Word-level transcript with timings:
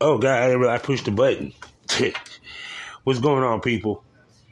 Oh 0.00 0.18
God, 0.18 0.42
I, 0.42 0.48
didn't 0.48 0.66
I 0.66 0.78
pushed 0.78 1.04
the 1.04 1.10
button. 1.10 1.52
What's 3.04 3.20
going 3.20 3.44
on, 3.44 3.60
people? 3.60 4.02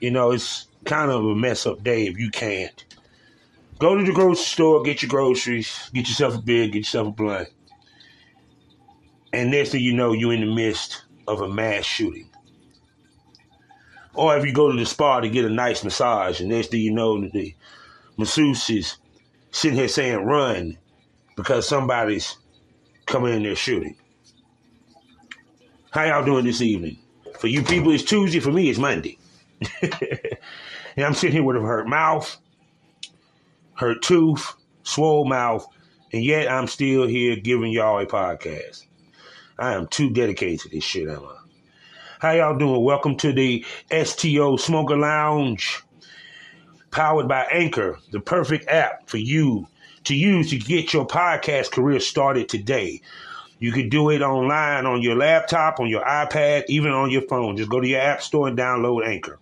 You 0.01 0.11
know, 0.11 0.31
it's 0.31 0.67
kind 0.85 1.11
of 1.11 1.25
a 1.25 1.35
mess 1.35 1.67
up 1.67 1.83
day 1.83 2.07
if 2.07 2.19
you 2.19 2.31
can't. 2.31 2.85
Go 3.79 3.97
to 3.97 4.05
the 4.05 4.13
grocery 4.13 4.45
store, 4.45 4.83
get 4.83 5.03
your 5.03 5.09
groceries, 5.09 5.91
get 5.93 6.09
yourself 6.09 6.37
a 6.37 6.39
beer, 6.39 6.67
get 6.67 6.79
yourself 6.79 7.09
a 7.09 7.11
blunt. 7.11 7.49
And 9.33 9.51
next 9.51 9.71
thing 9.71 9.83
you 9.83 9.93
know, 9.95 10.13
you're 10.13 10.35
in 10.35 10.41
the 10.41 10.55
midst 10.55 11.05
of 11.27 11.41
a 11.41 11.49
mass 11.49 11.85
shooting. 11.85 12.29
Or 14.15 14.37
if 14.37 14.45
you 14.45 14.53
go 14.53 14.71
to 14.71 14.79
the 14.79 14.87
spa 14.87 15.21
to 15.21 15.29
get 15.29 15.45
a 15.45 15.51
nice 15.51 15.83
massage, 15.83 16.41
and 16.41 16.51
next 16.51 16.71
thing 16.71 16.83
you 16.83 16.93
know, 16.93 17.21
the 17.29 17.55
masseuse 18.17 18.69
is 18.71 18.97
sitting 19.51 19.79
here 19.79 19.89
saying 19.89 20.25
run 20.25 20.79
because 21.37 21.67
somebody's 21.67 22.37
coming 23.07 23.35
in 23.35 23.43
there 23.43 23.57
shooting. 23.57 23.97
How 25.93 26.05
y'all 26.05 26.25
doing 26.25 26.47
this 26.47 26.63
evening? 26.63 26.97
For 27.39 27.49
you 27.49 27.63
people, 27.63 27.93
it's 27.93 28.03
Tuesday. 28.03 28.41
For 28.41 28.51
me, 28.51 28.71
it's 28.71 28.79
Monday. 28.79 29.19
and 29.83 31.05
I'm 31.05 31.13
sitting 31.13 31.35
here 31.35 31.43
with 31.43 31.57
a 31.57 31.61
hurt 31.61 31.87
mouth, 31.87 32.35
hurt 33.75 34.01
tooth, 34.01 34.55
swole 34.85 35.27
mouth, 35.27 35.67
and 36.15 36.25
yet 36.25 36.51
I'm 36.51 36.67
still 36.67 37.07
here 37.07 37.37
giving 37.37 37.73
y'all 37.73 37.99
a 37.99 38.07
podcast. 38.07 38.87
I 39.59 39.75
am 39.75 39.87
too 39.87 40.09
dedicated 40.09 40.61
to 40.61 40.71
this 40.71 40.83
shit, 40.83 41.11
am 41.11 41.27
I? 41.27 41.37
How 42.21 42.33
y'all 42.33 42.57
doing? 42.57 42.83
Welcome 42.83 43.19
to 43.19 43.31
the 43.35 43.63
STO 43.91 44.57
Smoker 44.57 44.97
Lounge, 44.97 45.83
powered 46.91 47.29
by 47.29 47.43
Anchor, 47.53 47.99
the 48.13 48.21
perfect 48.21 48.67
app 48.67 49.11
for 49.11 49.19
you 49.19 49.69
to 50.05 50.15
use 50.15 50.49
to 50.49 50.59
get 50.59 50.95
your 50.95 51.07
podcast 51.07 51.71
career 51.71 52.01
started 52.01 52.49
today. 52.49 53.03
You 53.63 53.71
can 53.71 53.89
do 53.89 54.11
it 54.11 54.23
online 54.23 54.87
on 54.87 55.03
your 55.03 55.15
laptop, 55.15 55.79
on 55.79 55.87
your 55.87 56.05
iPad, 56.05 56.65
even 56.67 56.91
on 56.91 57.13
your 57.13 57.23
phone. 57.23 57.57
Just 57.57 57.71
go 57.71 57.79
to 57.79 57.87
your 57.87 58.01
app 58.01 58.21
store 58.21 58.49
and 58.49 58.59
download 58.59 59.07
Anchor. 59.07 59.39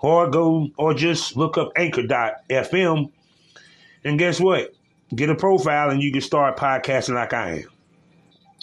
Or 0.00 0.28
go 0.28 0.68
or 0.76 0.94
just 0.94 1.36
look 1.36 1.56
up 1.56 1.70
anchor.fm 1.76 3.08
and 4.02 4.18
guess 4.18 4.40
what? 4.40 4.74
Get 5.14 5.30
a 5.30 5.36
profile 5.36 5.90
and 5.90 6.02
you 6.02 6.10
can 6.10 6.22
start 6.22 6.56
podcasting 6.56 7.14
like 7.14 7.32
I 7.32 7.58
am. 7.58 7.68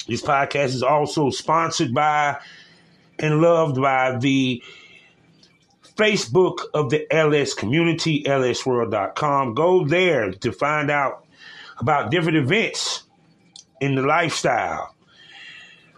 This 0.10 0.22
podcast 0.22 0.76
is 0.76 0.84
also 0.84 1.30
sponsored 1.30 1.94
by 1.94 2.42
and 3.20 3.40
loved 3.40 3.82
by 3.82 4.18
the 4.18 4.62
Facebook 5.96 6.60
of 6.74 6.90
the 6.90 7.08
LS 7.10 7.54
community, 7.54 8.24
lsworld.com. 8.24 9.54
Go 9.54 9.86
there 9.86 10.34
to 10.34 10.52
find 10.52 10.92
out 10.92 11.26
about 11.80 12.12
different 12.12 12.38
events 12.38 13.04
in 13.84 13.96
the 13.96 14.02
lifestyle 14.02 14.96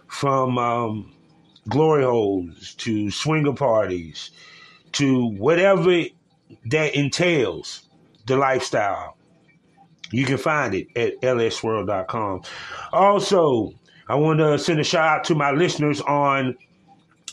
from 0.08 0.58
um, 0.58 1.12
glory 1.68 2.02
holes 2.02 2.74
to 2.74 3.12
swinger 3.12 3.52
parties 3.52 4.32
to 4.90 5.28
whatever 5.38 6.02
that 6.64 6.96
entails 6.96 7.84
the 8.26 8.36
lifestyle. 8.36 9.16
You 10.10 10.24
can 10.24 10.36
find 10.36 10.74
it 10.74 10.88
at 10.96 11.20
lsworld.com. 11.20 12.42
Also, 12.92 13.72
I 14.08 14.16
want 14.16 14.40
to 14.40 14.58
send 14.58 14.80
a 14.80 14.84
shout 14.84 15.06
out 15.06 15.24
to 15.26 15.36
my 15.36 15.52
listeners 15.52 16.00
on 16.00 16.56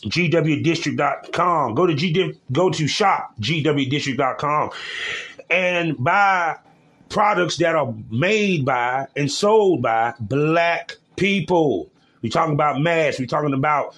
gwdistrict.com. 0.05 1.73
Go 1.73 1.87
to 1.87 1.95
G 1.95 2.33
go 2.51 2.69
to 2.69 2.87
shop 2.87 3.33
gwdistrict.com 3.39 4.69
and 5.49 5.95
buy 5.97 6.57
products 7.13 7.57
that 7.57 7.75
are 7.75 7.93
made 8.09 8.65
by 8.65 9.07
and 9.15 9.31
sold 9.31 9.81
by 9.81 10.13
black 10.19 10.97
people. 11.15 11.89
We're 12.21 12.29
talking 12.29 12.55
about 12.55 12.81
masks, 12.81 13.19
we're 13.19 13.27
talking 13.27 13.53
about 13.53 13.95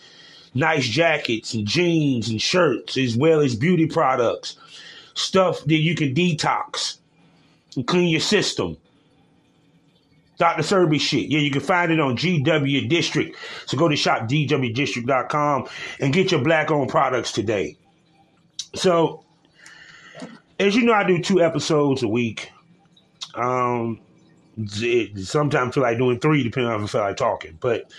nice 0.53 0.85
jackets 0.85 1.53
and 1.53 1.65
jeans 1.65 2.29
and 2.29 2.41
shirts, 2.41 2.97
as 2.97 3.15
well 3.15 3.39
as 3.39 3.55
beauty 3.55 3.87
products, 3.87 4.57
stuff 5.13 5.63
that 5.65 5.75
you 5.75 5.95
can 5.95 6.13
detox 6.13 6.97
and 7.75 7.87
clean 7.87 8.09
your 8.09 8.19
system. 8.19 8.77
Dr. 10.37 10.63
Sebi 10.63 10.99
shit. 10.99 11.29
Yeah, 11.29 11.39
you 11.39 11.51
can 11.51 11.61
find 11.61 11.93
it 11.93 11.99
on 12.01 12.17
GW 12.17 12.89
District. 12.89 13.37
So 13.67 13.77
go 13.77 13.87
to 13.87 13.95
shopgwdistrict.com 13.95 15.67
and 16.01 16.13
get 16.13 16.31
your 16.31 16.41
black 16.41 16.71
owned 16.71 16.89
products 16.89 17.31
today. 17.31 17.77
So, 18.73 19.23
as 20.59 20.75
you 20.75 20.83
know, 20.83 20.91
I 20.91 21.05
do 21.05 21.21
two 21.21 21.41
episodes 21.41 22.03
a 22.03 22.09
week. 22.09 22.51
Um, 23.35 23.99
sometimes 24.67 25.73
feel 25.73 25.83
like 25.83 25.97
doing 25.97 26.19
three, 26.19 26.43
depending 26.43 26.71
on 26.71 26.83
if 26.83 26.89
I 26.89 26.91
feel 26.91 27.01
like 27.01 27.17
talking. 27.17 27.57
But 27.59 27.91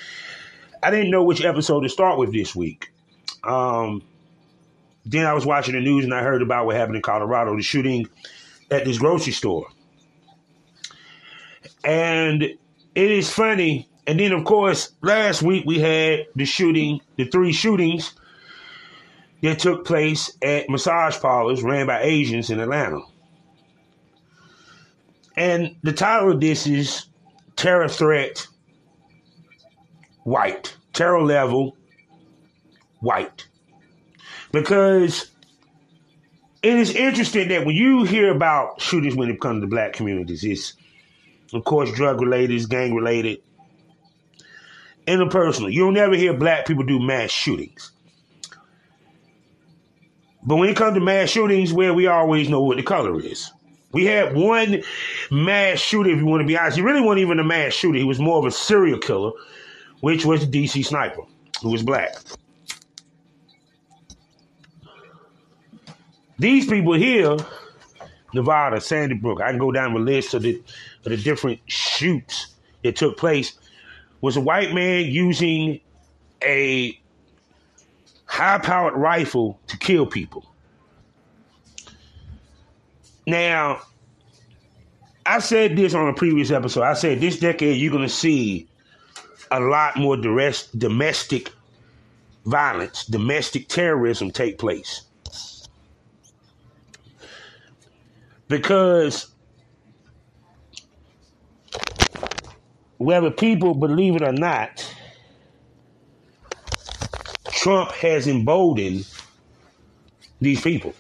I 0.83 0.91
didn't 0.91 1.11
know 1.11 1.25
which 1.25 1.45
episode 1.45 1.83
to 1.83 1.89
start 1.89 2.19
with 2.19 2.33
this 2.33 2.55
week. 2.55 2.91
Um, 3.45 4.03
then 5.05 5.27
I 5.27 5.33
was 5.35 5.47
watching 5.47 5.75
the 5.75 5.81
news 5.81 6.05
and 6.05 6.15
I 6.15 6.23
heard 6.23 6.43
about 6.43 6.67
what 6.67 6.77
happened 6.77 6.97
in 6.97 7.03
Colorado, 7.03 7.57
the 7.57 7.63
shooting 7.63 8.09
at 8.71 8.85
this 8.85 8.99
grocery 8.99 9.33
store. 9.33 9.67
And 11.85 12.43
it 12.43 12.59
is 12.97 13.31
funny. 13.31 13.89
And 14.07 14.19
then, 14.19 14.33
of 14.33 14.45
course, 14.45 14.93
last 15.03 15.43
week 15.43 15.65
we 15.67 15.79
had 15.79 16.27
the 16.35 16.45
shooting, 16.45 17.01
the 17.17 17.25
three 17.27 17.53
shootings 17.53 18.15
that 19.43 19.59
took 19.59 19.85
place 19.85 20.37
at 20.43 20.69
massage 20.69 21.19
parlors 21.21 21.63
ran 21.63 21.87
by 21.87 22.03
Asians 22.03 22.51
in 22.51 22.59
Atlanta. 22.59 23.01
And 25.37 25.77
the 25.83 25.93
title 25.93 26.33
of 26.33 26.41
this 26.41 26.67
is 26.67 27.07
Terror 27.57 27.89
Threat 27.89 28.47
White. 30.25 30.77
Terror 30.93 31.23
level 31.23 31.77
white. 33.01 33.47
Because 34.53 35.31
it 36.63 36.75
is 36.75 36.95
interesting 36.95 37.49
that 37.49 37.67
when 37.67 37.77
you 37.77 38.05
hear 38.05 38.35
about 38.35 38.81
shootings 38.81 39.15
when 39.15 39.31
it 39.31 39.41
comes 39.41 39.63
to 39.63 39.67
black 39.67 39.93
communities, 39.93 40.43
it's 40.43 40.75
of 41.53 41.65
course, 41.65 41.93
drug 41.93 42.21
related, 42.21 42.69
gang 42.69 42.95
related, 42.95 43.41
interpersonal. 45.07 45.73
You'll 45.73 45.93
never 45.93 46.17
hear 46.17 46.35
black 46.35 46.67
people 46.67 46.85
do 46.85 46.99
mass 46.99 47.31
shootings. 47.31 47.93
But 50.45 50.57
when 50.57 50.69
it 50.69 50.77
comes 50.77 50.95
to 50.95 51.01
mass 51.01 51.29
shootings, 51.29 51.73
where 51.73 51.95
we 51.95 52.07
always 52.07 52.49
know 52.49 52.63
what 52.63 52.77
the 52.77 52.83
color 52.83 53.21
is. 53.21 53.51
We 53.97 54.05
had 54.05 54.37
one 54.37 54.83
mass 55.31 55.79
shooter, 55.79 56.11
if 56.11 56.19
you 56.19 56.27
want 56.27 56.43
to 56.43 56.47
be 56.47 56.55
honest. 56.55 56.77
He 56.77 56.83
really 56.83 57.01
wasn't 57.01 57.21
even 57.21 57.41
a 57.41 57.45
mass 57.45 57.73
shooter. 57.73 57.97
He 57.97 58.05
was 58.05 58.19
more 58.19 58.39
of 58.39 58.45
a 58.45 58.51
serial 58.51 58.99
killer, 58.99 59.33
which 60.01 60.27
was 60.27 60.47
the 60.47 60.65
DC 60.67 60.85
sniper, 60.85 61.23
who 61.63 61.71
was 61.71 61.83
black. 61.83 62.15
These 66.39 66.67
people 66.67 66.93
here 66.93 67.39
Nevada, 68.35 68.83
Sandy 68.83 69.17
Hook. 69.17 69.41
I 69.41 69.49
can 69.49 69.59
go 69.59 69.73
down 69.73 69.95
the 69.95 70.01
list 70.01 70.35
of 70.35 70.43
the 70.43 70.63
of 71.07 71.13
the 71.13 71.17
different 71.17 71.61
shoots 71.65 72.49
that 72.85 72.97
took 72.97 73.17
place. 73.17 73.59
Was 74.21 74.37
a 74.37 74.43
white 74.43 74.75
man 74.75 75.07
using 75.07 75.81
a 76.43 77.01
high 78.27 78.59
powered 78.59 78.93
rifle 78.93 79.59
to 79.69 79.79
kill 79.79 80.05
people. 80.05 80.45
Now, 83.27 83.81
I 85.25 85.41
said 85.41 85.77
this 85.77 85.95
on 85.95 86.09
a 86.09 86.15
previous 86.15 86.53
episode. 86.53 86.83
I 86.83 86.95
said 86.95 87.21
this 87.21 87.41
decade 87.41 87.81
you're 87.81 87.91
going 87.91 88.05
to 88.05 88.09
see 88.09 88.69
a 89.51 89.59
lot 89.59 89.97
more 89.97 90.17
direct, 90.17 90.79
domestic 90.79 91.51
violence, 92.45 93.05
domestic 93.05 93.69
terrorism 93.69 94.31
take 94.31 94.59
place. 94.59 95.03
Because 98.49 99.29
whether 102.99 103.33
people 103.33 103.75
believe 103.75 104.15
it 104.15 104.23
or 104.23 104.33
not, 104.33 104.95
Trump 107.51 107.91
has 107.91 108.29
emboldened 108.29 109.09
these 110.41 110.61
people. 110.61 110.95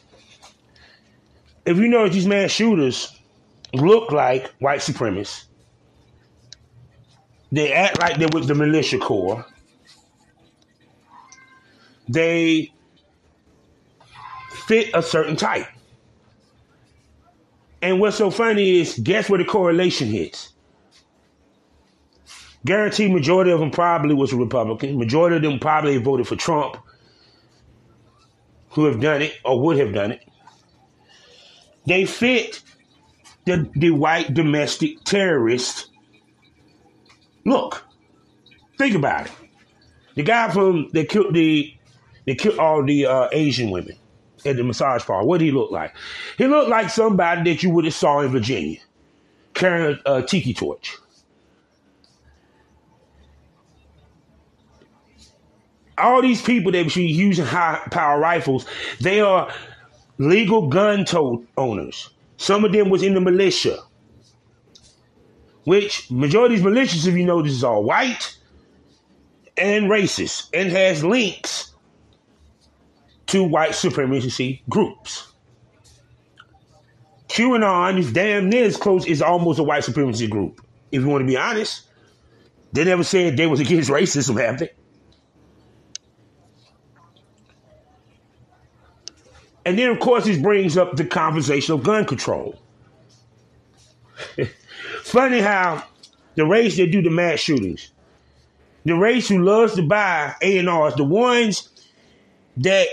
If 1.66 1.78
you 1.78 1.88
know 1.88 2.08
these 2.08 2.26
mass 2.26 2.52
shooters 2.52 3.20
look 3.74 4.12
like 4.12 4.48
white 4.60 4.80
supremacists, 4.80 5.46
they 7.50 7.72
act 7.72 7.98
like 7.98 8.18
they're 8.18 8.28
with 8.32 8.46
the 8.46 8.54
militia 8.54 8.98
corps. 8.98 9.44
They 12.08 12.72
fit 14.66 14.90
a 14.94 15.02
certain 15.02 15.34
type. 15.36 15.66
And 17.82 18.00
what's 18.00 18.16
so 18.16 18.30
funny 18.30 18.80
is 18.80 18.98
guess 19.02 19.28
where 19.28 19.38
the 19.38 19.44
correlation 19.44 20.08
hits? 20.08 20.52
Guaranteed 22.64 23.12
majority 23.12 23.50
of 23.50 23.60
them 23.60 23.70
probably 23.70 24.14
was 24.14 24.32
a 24.32 24.36
Republican. 24.36 24.98
Majority 24.98 25.36
of 25.36 25.42
them 25.42 25.58
probably 25.58 25.98
voted 25.98 26.26
for 26.26 26.36
Trump, 26.36 26.76
who 28.70 28.84
have 28.86 29.00
done 29.00 29.22
it 29.22 29.34
or 29.44 29.60
would 29.62 29.78
have 29.78 29.92
done 29.92 30.12
it. 30.12 30.22
They 31.86 32.04
fit 32.04 32.62
the, 33.44 33.70
the 33.74 33.90
white 33.90 34.34
domestic 34.34 35.02
terrorist 35.04 35.88
look. 37.44 37.84
Think 38.78 38.94
about 38.94 39.26
it. 39.26 39.32
The 40.16 40.22
guy 40.22 40.50
from 40.50 40.88
they 40.92 41.04
killed 41.04 41.34
the 41.34 41.72
they 42.26 42.34
killed 42.34 42.58
all 42.58 42.84
the 42.84 43.06
uh, 43.06 43.28
Asian 43.32 43.70
women 43.70 43.96
at 44.44 44.56
the 44.56 44.64
massage 44.64 45.04
parlor. 45.04 45.26
What 45.26 45.38
did 45.38 45.46
he 45.46 45.50
look 45.52 45.70
like? 45.70 45.94
He 46.36 46.46
looked 46.46 46.68
like 46.68 46.90
somebody 46.90 47.50
that 47.50 47.62
you 47.62 47.70
would 47.70 47.84
have 47.84 47.94
saw 47.94 48.20
in 48.20 48.30
Virginia 48.30 48.80
carrying 49.54 49.98
a, 50.06 50.16
a 50.16 50.22
tiki 50.22 50.52
torch. 50.52 50.96
All 55.98 56.20
these 56.20 56.42
people 56.42 56.72
that 56.72 56.94
be 56.94 57.06
using 57.06 57.46
high 57.46 57.80
power 57.90 58.20
rifles, 58.20 58.66
they 59.00 59.20
are 59.20 59.50
legal 60.18 60.68
gun 60.68 61.04
tote 61.04 61.46
owners. 61.56 62.10
Some 62.36 62.64
of 62.64 62.72
them 62.72 62.90
was 62.90 63.02
in 63.02 63.14
the 63.14 63.20
militia, 63.20 63.78
which 65.64 66.10
majority 66.10 66.56
of 66.56 66.62
these 66.62 66.72
militias, 66.72 67.06
if 67.06 67.14
you 67.14 67.24
know, 67.24 67.42
this 67.42 67.52
is 67.52 67.64
all 67.64 67.82
white 67.82 68.36
and 69.56 69.90
racist 69.90 70.50
and 70.52 70.70
has 70.70 71.02
links 71.02 71.72
to 73.26 73.42
white 73.42 73.74
supremacy 73.74 74.62
groups. 74.68 75.32
QAnon 77.28 77.98
is 77.98 78.12
damn 78.12 78.48
near 78.48 78.64
as 78.64 78.76
close 78.76 79.04
is 79.06 79.20
almost 79.20 79.58
a 79.58 79.62
white 79.62 79.84
supremacy 79.84 80.26
group. 80.26 80.60
If 80.92 81.02
you 81.02 81.08
want 81.08 81.22
to 81.22 81.26
be 81.26 81.36
honest, 81.36 81.82
they 82.72 82.84
never 82.84 83.02
said 83.02 83.36
they 83.36 83.46
was 83.46 83.60
against 83.60 83.90
racism, 83.90 84.40
have 84.40 84.58
they? 84.58 84.70
And 89.66 89.76
then, 89.76 89.90
of 89.90 89.98
course, 89.98 90.24
this 90.24 90.38
brings 90.38 90.76
up 90.76 90.94
the 90.94 91.04
conversation 91.04 91.74
of 91.74 91.82
gun 91.82 92.04
control. 92.04 92.54
Funny 95.02 95.40
how 95.40 95.82
the 96.36 96.46
race 96.46 96.76
that 96.76 96.92
do 96.92 97.02
the 97.02 97.10
mass 97.10 97.40
shootings, 97.40 97.90
the 98.84 98.94
race 98.94 99.28
who 99.28 99.42
loves 99.42 99.74
to 99.74 99.82
buy 99.82 100.34
ARs, 100.40 100.94
the 100.94 101.02
ones 101.02 101.68
that 102.58 102.86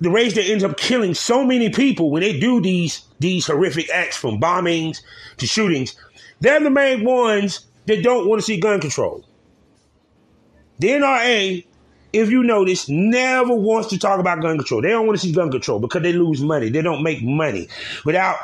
the 0.00 0.08
race 0.08 0.36
that 0.36 0.44
ends 0.44 0.62
up 0.62 0.76
killing 0.76 1.14
so 1.14 1.44
many 1.44 1.68
people 1.68 2.12
when 2.12 2.22
they 2.22 2.38
do 2.38 2.60
these 2.60 3.02
these 3.18 3.48
horrific 3.48 3.90
acts 3.90 4.16
from 4.16 4.40
bombings 4.40 5.02
to 5.38 5.48
shootings, 5.48 5.96
they're 6.38 6.60
the 6.60 6.70
main 6.70 7.04
ones 7.04 7.66
that 7.86 8.04
don't 8.04 8.28
want 8.28 8.40
to 8.40 8.44
see 8.44 8.60
gun 8.60 8.80
control. 8.80 9.24
The 10.78 10.90
NRA, 10.90 11.66
if 12.12 12.30
you 12.30 12.42
notice, 12.42 12.88
never 12.88 13.54
wants 13.54 13.88
to 13.88 13.98
talk 13.98 14.18
about 14.18 14.40
gun 14.40 14.56
control. 14.56 14.82
They 14.82 14.90
don't 14.90 15.06
want 15.06 15.18
to 15.20 15.26
see 15.26 15.32
gun 15.32 15.50
control 15.50 15.78
because 15.78 16.02
they 16.02 16.12
lose 16.12 16.40
money. 16.40 16.70
They 16.70 16.82
don't 16.82 17.02
make 17.02 17.22
money. 17.22 17.68
Without 18.04 18.36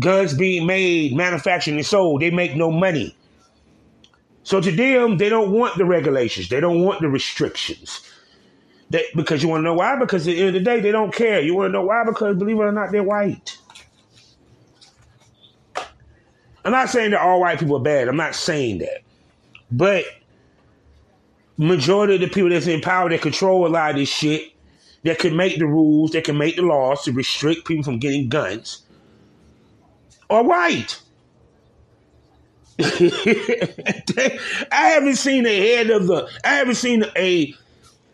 guns 0.00 0.34
being 0.34 0.66
made, 0.66 1.14
manufactured, 1.14 1.74
and 1.74 1.86
sold, 1.86 2.22
they 2.22 2.30
make 2.30 2.56
no 2.56 2.70
money. 2.70 3.16
So 4.42 4.60
to 4.60 4.72
them, 4.72 5.18
they 5.18 5.28
don't 5.28 5.52
want 5.52 5.76
the 5.76 5.84
regulations. 5.84 6.48
They 6.48 6.60
don't 6.60 6.82
want 6.82 7.00
the 7.00 7.08
restrictions. 7.08 8.00
They, 8.88 9.04
because 9.14 9.42
you 9.42 9.48
want 9.48 9.60
to 9.60 9.64
know 9.64 9.74
why? 9.74 9.96
Because 9.96 10.26
at 10.26 10.32
the 10.32 10.38
end 10.40 10.48
of 10.48 10.54
the 10.54 10.60
day, 10.60 10.80
they 10.80 10.90
don't 10.90 11.14
care. 11.14 11.40
You 11.40 11.54
want 11.54 11.68
to 11.68 11.72
know 11.72 11.84
why? 11.84 12.02
Because 12.04 12.36
believe 12.36 12.56
it 12.56 12.62
or 12.62 12.72
not, 12.72 12.90
they're 12.90 13.04
white. 13.04 13.56
I'm 16.64 16.72
not 16.72 16.90
saying 16.90 17.12
that 17.12 17.20
all 17.20 17.40
white 17.40 17.58
people 17.60 17.76
are 17.76 17.82
bad. 17.82 18.08
I'm 18.08 18.16
not 18.16 18.34
saying 18.34 18.78
that. 18.78 19.02
But 19.70 20.04
majority 21.60 22.14
of 22.14 22.20
the 22.22 22.28
people 22.28 22.48
that's 22.48 22.66
in 22.66 22.80
power 22.80 23.10
that 23.10 23.20
control 23.20 23.66
a 23.66 23.68
lot 23.68 23.90
of 23.90 23.96
this 23.96 24.08
shit, 24.08 24.52
that 25.04 25.18
can 25.18 25.36
make 25.36 25.58
the 25.58 25.66
rules, 25.66 26.12
that 26.12 26.24
can 26.24 26.36
make 26.36 26.56
the 26.56 26.62
laws 26.62 27.04
to 27.04 27.12
restrict 27.12 27.66
people 27.66 27.84
from 27.84 27.98
getting 27.98 28.28
guns, 28.28 28.82
are 30.30 30.42
white. 30.42 31.00
I 32.80 34.38
haven't 34.72 35.16
seen 35.16 35.44
a 35.46 35.54
head 35.54 35.90
of 35.90 36.06
the. 36.06 36.26
I 36.44 36.54
haven't 36.54 36.76
seen 36.76 37.04
a 37.14 37.54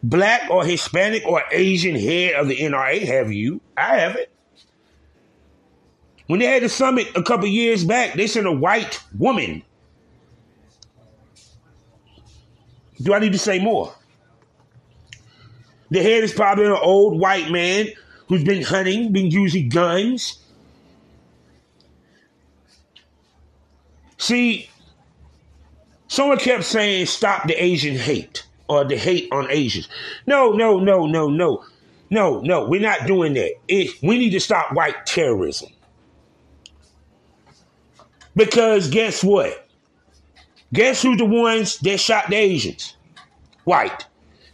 black 0.02 0.50
or 0.50 0.64
Hispanic 0.64 1.24
or 1.24 1.40
Asian 1.52 1.94
head 1.94 2.34
of 2.34 2.48
the 2.48 2.56
NRA. 2.56 3.00
Have 3.06 3.30
you? 3.30 3.60
I 3.76 3.98
haven't. 3.98 4.28
When 6.26 6.40
they 6.40 6.46
had 6.46 6.64
the 6.64 6.68
summit 6.68 7.06
a 7.14 7.22
couple 7.22 7.46
years 7.46 7.84
back, 7.84 8.14
they 8.14 8.26
sent 8.26 8.48
a 8.48 8.52
white 8.52 9.00
woman. 9.16 9.62
Do 13.00 13.14
I 13.14 13.18
need 13.18 13.32
to 13.32 13.38
say 13.38 13.58
more? 13.58 13.94
The 15.90 16.02
head 16.02 16.24
is 16.24 16.32
probably 16.32 16.66
an 16.66 16.72
old 16.72 17.20
white 17.20 17.50
man 17.50 17.88
who's 18.28 18.42
been 18.42 18.62
hunting, 18.62 19.12
been 19.12 19.30
using 19.30 19.68
guns. 19.68 20.38
See, 24.18 24.68
someone 26.08 26.38
kept 26.38 26.64
saying, 26.64 27.06
stop 27.06 27.46
the 27.46 27.62
Asian 27.62 27.94
hate 27.94 28.44
or 28.68 28.84
the 28.84 28.96
hate 28.96 29.28
on 29.30 29.48
Asians. 29.50 29.88
No, 30.26 30.52
no, 30.52 30.80
no, 30.80 31.06
no, 31.06 31.28
no. 31.28 31.64
No, 32.08 32.40
no, 32.40 32.66
we're 32.66 32.80
not 32.80 33.06
doing 33.06 33.34
that. 33.34 33.52
It, 33.68 33.90
we 34.02 34.18
need 34.18 34.30
to 34.30 34.40
stop 34.40 34.72
white 34.72 35.06
terrorism. 35.06 35.68
Because 38.34 38.88
guess 38.88 39.24
what? 39.24 39.65
Guess 40.76 41.00
who 41.00 41.16
the 41.16 41.24
ones 41.24 41.78
that 41.78 41.98
shot 41.98 42.28
the 42.28 42.36
Asians? 42.36 42.96
White. 43.64 44.04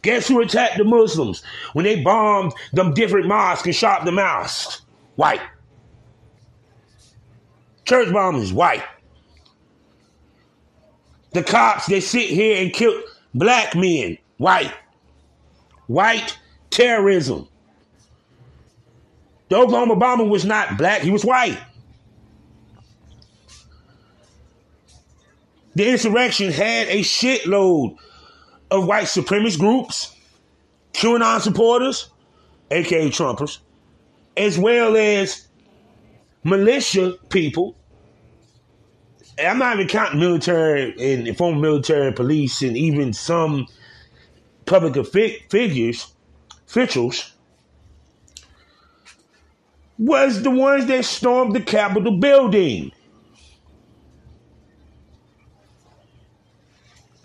Guess 0.03 0.29
who 0.29 0.41
attacked 0.41 0.79
the 0.79 0.85
Muslims 0.85 1.43
when 1.73 1.85
they 1.85 2.01
bombed 2.01 2.53
them 2.73 2.95
different 2.95 3.27
mosques 3.27 3.67
and 3.67 3.75
shot 3.75 4.05
the 4.05 4.13
mosques? 4.13 4.83
White. 5.17 5.41
Church 7.85 8.13
bombers, 8.13 8.53
white. 8.53 8.85
The 11.33 11.43
cops, 11.43 11.87
they 11.87 11.99
sit 11.99 12.31
here 12.31 12.63
and 12.63 12.73
kill 12.73 13.03
black 13.35 13.75
men, 13.75 14.17
white. 14.39 14.73
White 15.89 16.39
terrorism. 16.71 17.49
The 19.49 19.57
Oklahoma 19.57 19.97
bomber 19.97 20.25
was 20.25 20.45
not 20.45 20.79
black, 20.79 21.03
he 21.03 21.11
was 21.11 21.25
white. 21.25 21.59
The 25.75 25.91
insurrection 25.91 26.53
had 26.53 26.89
a 26.89 27.01
shitload 27.01 27.97
of 28.71 28.87
white 28.87 29.07
supremacist 29.07 29.59
groups, 29.59 30.15
QAnon 30.93 31.41
supporters, 31.41 32.11
aka 32.71 33.09
Trumpers, 33.11 33.59
as 34.37 34.59
well 34.59 34.97
as 34.97 35.49
militia 36.45 37.17
people. 37.31 37.77
I'm 39.43 39.59
not 39.59 39.77
even 39.77 39.89
counting 39.89 40.21
military 40.21 40.95
and 40.99 41.37
former 41.37 41.59
military 41.59 42.09
and 42.09 42.17
police 42.17 42.61
and 42.61 42.77
even 42.77 43.15
some 43.15 43.67
public 44.67 45.07
figures, 45.07 46.13
officials, 46.67 47.33
was 49.99 50.43
the 50.43 50.51
ones 50.51 50.87
that 50.87 51.05
stormed 51.05 51.55
the 51.55 51.61
Capitol 51.61 52.19
building. 52.19 52.93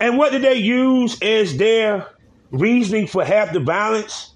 And 0.00 0.16
what 0.16 0.32
did 0.32 0.42
they 0.42 0.56
use 0.56 1.20
as 1.22 1.56
their 1.56 2.06
reasoning 2.50 3.06
for 3.06 3.24
half 3.24 3.52
the 3.52 3.60
violence? 3.60 4.34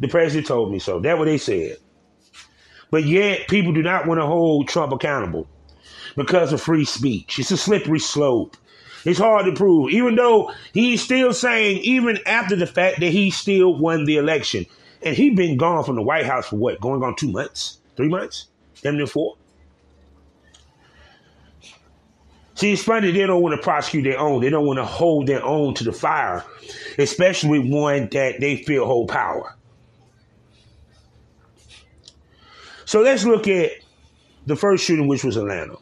The 0.00 0.08
president 0.08 0.46
told 0.46 0.70
me 0.70 0.78
so. 0.78 1.00
That's 1.00 1.18
what 1.18 1.24
they 1.24 1.38
said. 1.38 1.78
But 2.90 3.04
yet, 3.04 3.48
people 3.48 3.72
do 3.72 3.82
not 3.82 4.06
want 4.06 4.20
to 4.20 4.26
hold 4.26 4.68
Trump 4.68 4.92
accountable 4.92 5.48
because 6.16 6.52
of 6.52 6.60
free 6.60 6.84
speech. 6.84 7.38
It's 7.38 7.50
a 7.50 7.56
slippery 7.56 7.98
slope. 7.98 8.56
It's 9.04 9.18
hard 9.18 9.46
to 9.46 9.52
prove, 9.52 9.90
even 9.90 10.16
though 10.16 10.52
he's 10.72 11.02
still 11.02 11.32
saying, 11.32 11.78
even 11.82 12.18
after 12.26 12.56
the 12.56 12.66
fact, 12.66 13.00
that 13.00 13.10
he 13.10 13.30
still 13.30 13.74
won 13.74 14.04
the 14.04 14.16
election. 14.16 14.66
And 15.02 15.16
he's 15.16 15.36
been 15.36 15.56
gone 15.56 15.84
from 15.84 15.96
the 15.96 16.02
White 16.02 16.26
House 16.26 16.48
for 16.48 16.56
what? 16.56 16.80
Going 16.80 17.02
on 17.02 17.14
two 17.14 17.30
months? 17.30 17.78
Three 17.96 18.08
months? 18.08 18.46
Damn 18.82 18.96
near 18.96 19.06
four? 19.06 19.36
See, 22.58 22.72
it's 22.72 22.82
funny 22.82 23.12
they 23.12 23.24
don't 23.24 23.40
want 23.40 23.54
to 23.54 23.62
prosecute 23.62 24.02
their 24.02 24.18
own. 24.18 24.40
They 24.40 24.50
don't 24.50 24.66
want 24.66 24.80
to 24.80 24.84
hold 24.84 25.28
their 25.28 25.44
own 25.44 25.74
to 25.74 25.84
the 25.84 25.92
fire, 25.92 26.44
especially 26.98 27.60
one 27.60 28.08
that 28.08 28.40
they 28.40 28.56
feel 28.64 28.84
hold 28.84 29.10
power. 29.10 29.54
So 32.84 33.00
let's 33.00 33.24
look 33.24 33.46
at 33.46 33.70
the 34.46 34.56
first 34.56 34.82
shooting, 34.82 35.06
which 35.06 35.22
was 35.22 35.36
Atlanta. 35.36 35.76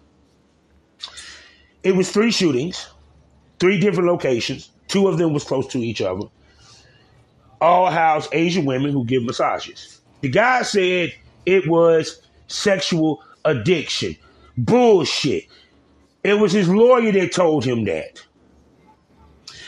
It 1.83 1.97
was 1.97 2.11
three 2.13 2.31
shootings, 2.31 2.87
three 3.59 3.81
different 3.81 4.11
locations. 4.11 4.69
Two 4.87 5.09
of 5.09 5.17
them 5.17 5.33
was 5.33 5.45
close 5.45 5.67
to 5.69 5.79
each 5.79 6.03
other. 6.03 6.27
All 7.59 7.91
house 7.91 8.29
Asian 8.33 8.67
women 8.67 8.91
who 8.91 9.07
give 9.07 9.23
massages. 9.23 10.03
The 10.21 10.29
guy 10.29 10.61
said 10.61 11.15
it 11.47 11.67
was 11.67 12.21
sexual 12.49 13.23
addiction. 13.47 14.15
Bullshit. 14.59 15.47
It 16.27 16.41
was 16.41 16.51
his 16.51 16.69
lawyer 16.69 17.13
that 17.13 17.33
told 17.33 17.65
him 17.65 17.85
that. 17.85 18.21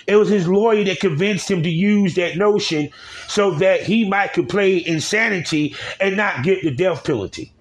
It 0.08 0.16
was 0.16 0.28
his 0.28 0.48
lawyer 0.48 0.82
that 0.82 0.98
convinced 0.98 1.48
him 1.48 1.62
to 1.62 1.70
use 1.70 2.16
that 2.16 2.36
notion 2.36 2.90
so 3.28 3.52
that 3.52 3.84
he 3.84 4.08
might 4.08 4.32
play 4.48 4.84
insanity 4.84 5.76
and 6.00 6.16
not 6.16 6.42
get 6.42 6.64
the 6.64 6.72
death 6.72 7.04
penalty. 7.04 7.52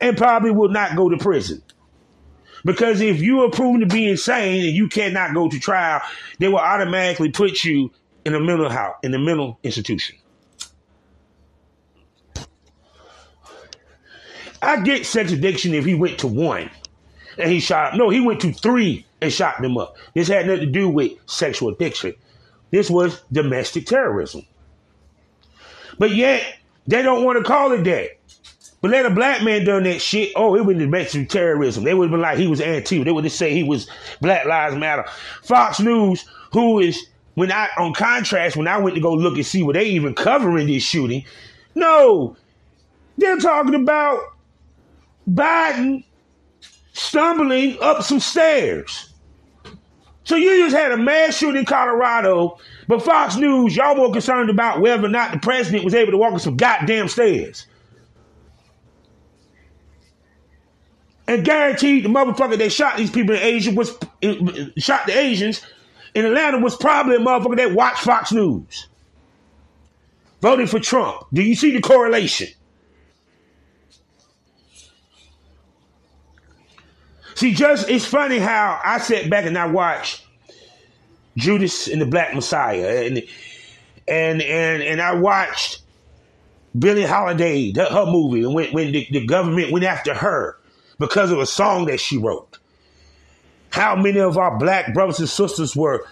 And 0.00 0.16
probably 0.16 0.50
will 0.50 0.70
not 0.70 0.96
go 0.96 1.10
to 1.10 1.18
prison. 1.18 1.62
Because 2.64 3.02
if 3.02 3.20
you 3.20 3.42
are 3.42 3.50
proven 3.50 3.80
to 3.80 3.86
be 3.86 4.08
insane 4.08 4.64
and 4.64 4.74
you 4.74 4.88
cannot 4.88 5.34
go 5.34 5.50
to 5.50 5.60
trial, 5.60 6.00
they 6.38 6.48
will 6.48 6.56
automatically 6.56 7.32
put 7.32 7.62
you 7.64 7.90
in 8.24 8.34
a 8.34 8.40
mental 8.40 8.70
house, 8.70 8.96
in 9.02 9.12
a 9.12 9.18
mental 9.18 9.58
institution. 9.62 10.16
I 14.62 14.80
get 14.80 15.04
sex 15.04 15.32
addiction 15.32 15.74
if 15.74 15.84
he 15.84 15.94
went 15.94 16.20
to 16.20 16.28
one 16.28 16.70
and 17.38 17.50
he 17.50 17.60
shot. 17.60 17.96
No, 17.96 18.10
he 18.10 18.20
went 18.20 18.40
to 18.40 18.52
three 18.52 19.06
and 19.20 19.32
shot 19.32 19.60
them 19.60 19.78
up. 19.78 19.96
This 20.14 20.28
had 20.28 20.46
nothing 20.46 20.66
to 20.66 20.70
do 20.72 20.88
with 20.88 21.12
sexual 21.26 21.70
addiction. 21.70 22.14
This 22.70 22.90
was 22.90 23.20
domestic 23.30 23.86
terrorism. 23.86 24.46
But 25.98 26.14
yet, 26.14 26.42
they 26.86 27.02
don't 27.02 27.24
want 27.24 27.38
to 27.38 27.44
call 27.44 27.72
it 27.72 27.84
that. 27.84 28.10
But 28.80 28.90
let 28.90 29.06
a 29.06 29.10
black 29.10 29.44
man 29.44 29.64
done 29.64 29.84
that 29.84 30.00
shit, 30.00 30.32
oh, 30.34 30.56
it 30.56 30.58
have 30.58 30.90
been 31.12 31.26
terrorism. 31.28 31.84
They 31.84 31.94
would 31.94 32.06
have 32.06 32.10
been 32.10 32.20
like 32.20 32.36
he 32.36 32.48
was 32.48 32.60
anti. 32.60 33.02
They 33.04 33.12
would 33.12 33.22
just 33.22 33.38
say 33.38 33.54
he 33.54 33.62
was 33.62 33.88
Black 34.20 34.44
Lives 34.44 34.74
Matter. 34.74 35.04
Fox 35.44 35.78
News, 35.78 36.24
who 36.52 36.80
is 36.80 37.06
when 37.34 37.52
I 37.52 37.68
on 37.78 37.94
contrast, 37.94 38.56
when 38.56 38.66
I 38.66 38.78
went 38.78 38.96
to 38.96 39.00
go 39.00 39.14
look 39.14 39.36
and 39.36 39.46
see 39.46 39.62
were 39.62 39.72
they 39.72 39.84
even 39.84 40.14
covering 40.14 40.66
this 40.66 40.82
shooting, 40.82 41.24
no, 41.76 42.36
they're 43.16 43.38
talking 43.38 43.76
about 43.76 44.18
Biden 45.30 46.04
stumbling 46.92 47.78
up 47.80 48.02
some 48.02 48.20
stairs. 48.20 49.08
So 50.24 50.36
you 50.36 50.64
just 50.64 50.76
had 50.76 50.92
a 50.92 50.96
mass 50.96 51.36
shooting 51.36 51.60
in 51.60 51.64
Colorado, 51.64 52.58
but 52.86 53.02
Fox 53.02 53.36
News, 53.36 53.74
y'all 53.74 53.96
more 53.96 54.12
concerned 54.12 54.50
about 54.50 54.80
whether 54.80 55.06
or 55.06 55.10
not 55.10 55.32
the 55.32 55.38
president 55.38 55.84
was 55.84 55.94
able 55.94 56.12
to 56.12 56.18
walk 56.18 56.34
up 56.34 56.40
some 56.40 56.56
goddamn 56.56 57.08
stairs. 57.08 57.66
and 61.32 61.44
guaranteed 61.44 62.04
the 62.04 62.08
motherfucker 62.08 62.58
that 62.58 62.70
shot 62.70 62.96
these 62.96 63.10
people 63.10 63.34
in 63.34 63.40
Asia 63.40 63.70
was 63.72 63.90
shot 64.76 65.06
the 65.06 65.16
Asians 65.16 65.62
in 66.14 66.26
Atlanta 66.26 66.58
was 66.58 66.76
probably 66.76 67.16
a 67.16 67.18
motherfucker 67.18 67.56
that 67.56 67.72
watched 67.72 68.02
Fox 68.02 68.32
News. 68.32 68.88
Voting 70.40 70.66
for 70.66 70.80
Trump. 70.80 71.24
Do 71.32 71.42
you 71.42 71.54
see 71.54 71.70
the 71.72 71.80
correlation? 71.80 72.48
See, 77.42 77.54
just 77.54 77.90
it's 77.90 78.04
funny 78.06 78.38
how 78.38 78.80
I 78.84 78.98
sat 78.98 79.28
back 79.28 79.46
and 79.46 79.58
I 79.58 79.66
watched 79.66 80.24
Judas 81.36 81.88
and 81.88 82.00
the 82.00 82.06
Black 82.06 82.36
Messiah, 82.36 83.04
and 83.04 83.20
and 84.06 84.40
and 84.40 84.80
and 84.80 85.02
I 85.02 85.16
watched 85.16 85.82
Billie 86.78 87.02
Holiday, 87.02 87.72
her 87.72 88.06
movie, 88.06 88.44
and 88.44 88.54
when 88.54 88.72
when 88.72 88.92
the, 88.92 89.08
the 89.10 89.26
government 89.26 89.72
went 89.72 89.84
after 89.84 90.14
her 90.14 90.56
because 91.00 91.32
of 91.32 91.40
a 91.40 91.46
song 91.46 91.86
that 91.86 91.98
she 91.98 92.16
wrote. 92.16 92.60
How 93.70 93.96
many 93.96 94.20
of 94.20 94.38
our 94.38 94.56
black 94.56 94.94
brothers 94.94 95.18
and 95.18 95.28
sisters 95.28 95.74
were 95.74 96.06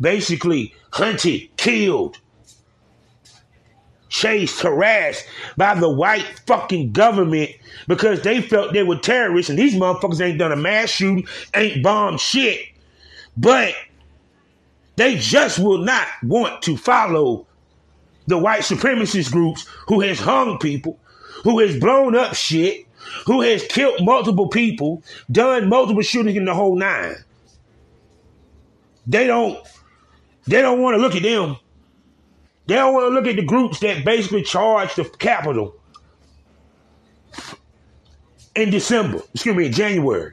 basically 0.00 0.72
hunted, 0.92 1.48
killed, 1.56 2.20
chased, 4.08 4.60
harassed 4.60 5.26
by 5.56 5.74
the 5.74 5.88
white 5.88 6.40
fucking 6.46 6.92
government 6.92 7.50
because 7.88 8.22
they 8.22 8.40
felt 8.40 8.72
they 8.72 8.82
were 8.82 8.96
terrorists 8.96 9.50
and 9.50 9.58
these 9.58 9.74
motherfuckers 9.74 10.20
ain't 10.20 10.38
done 10.38 10.52
a 10.52 10.56
mass 10.56 10.90
shooting, 10.90 11.26
ain't 11.54 11.82
bombed 11.82 12.20
shit. 12.20 12.60
But 13.36 13.74
they 14.96 15.16
just 15.16 15.58
will 15.58 15.78
not 15.78 16.06
want 16.22 16.62
to 16.62 16.76
follow 16.76 17.46
the 18.26 18.38
white 18.38 18.62
supremacist 18.62 19.30
groups 19.30 19.66
who 19.86 20.00
has 20.00 20.18
hung 20.18 20.58
people, 20.58 20.98
who 21.44 21.58
has 21.60 21.78
blown 21.78 22.16
up 22.16 22.34
shit, 22.34 22.86
who 23.26 23.40
has 23.42 23.62
killed 23.64 24.04
multiple 24.04 24.48
people, 24.48 25.02
done 25.30 25.68
multiple 25.68 26.02
shootings 26.02 26.36
in 26.36 26.44
the 26.44 26.54
whole 26.54 26.76
nine. 26.76 27.16
They 29.06 29.26
don't 29.26 29.58
they 30.46 30.62
don't 30.62 30.80
want 30.80 30.96
to 30.96 31.00
look 31.00 31.14
at 31.14 31.22
them. 31.22 31.56
They 32.66 32.74
don't 32.74 32.94
want 32.94 33.10
to 33.10 33.14
look 33.14 33.26
at 33.26 33.36
the 33.36 33.44
groups 33.44 33.80
that 33.80 34.04
basically 34.04 34.42
charged 34.42 34.96
the 34.96 35.04
Capitol 35.04 35.74
in 38.54 38.70
December, 38.70 39.22
excuse 39.32 39.56
me, 39.56 39.66
in 39.66 39.72
January. 39.72 40.32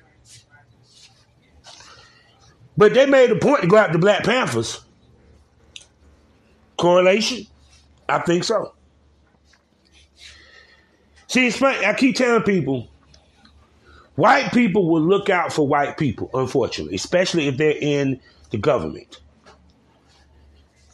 But 2.75 2.95
they 2.95 3.05
made 3.05 3.29
a 3.29 3.35
point 3.35 3.61
to 3.61 3.67
go 3.67 3.77
after 3.77 3.93
the 3.93 3.99
Black 3.99 4.23
Panthers. 4.23 4.81
Correlation? 6.77 7.45
I 8.09 8.19
think 8.19 8.43
so. 8.43 8.73
See, 11.27 11.47
it's 11.47 11.57
funny. 11.57 11.85
I 11.85 11.93
keep 11.93 12.15
telling 12.15 12.43
people, 12.43 12.87
white 14.15 14.51
people 14.51 14.89
will 14.89 15.01
look 15.01 15.29
out 15.29 15.53
for 15.53 15.67
white 15.67 15.97
people, 15.97 16.29
unfortunately, 16.33 16.95
especially 16.95 17.47
if 17.47 17.57
they're 17.57 17.77
in 17.79 18.19
the 18.49 18.57
government. 18.57 19.19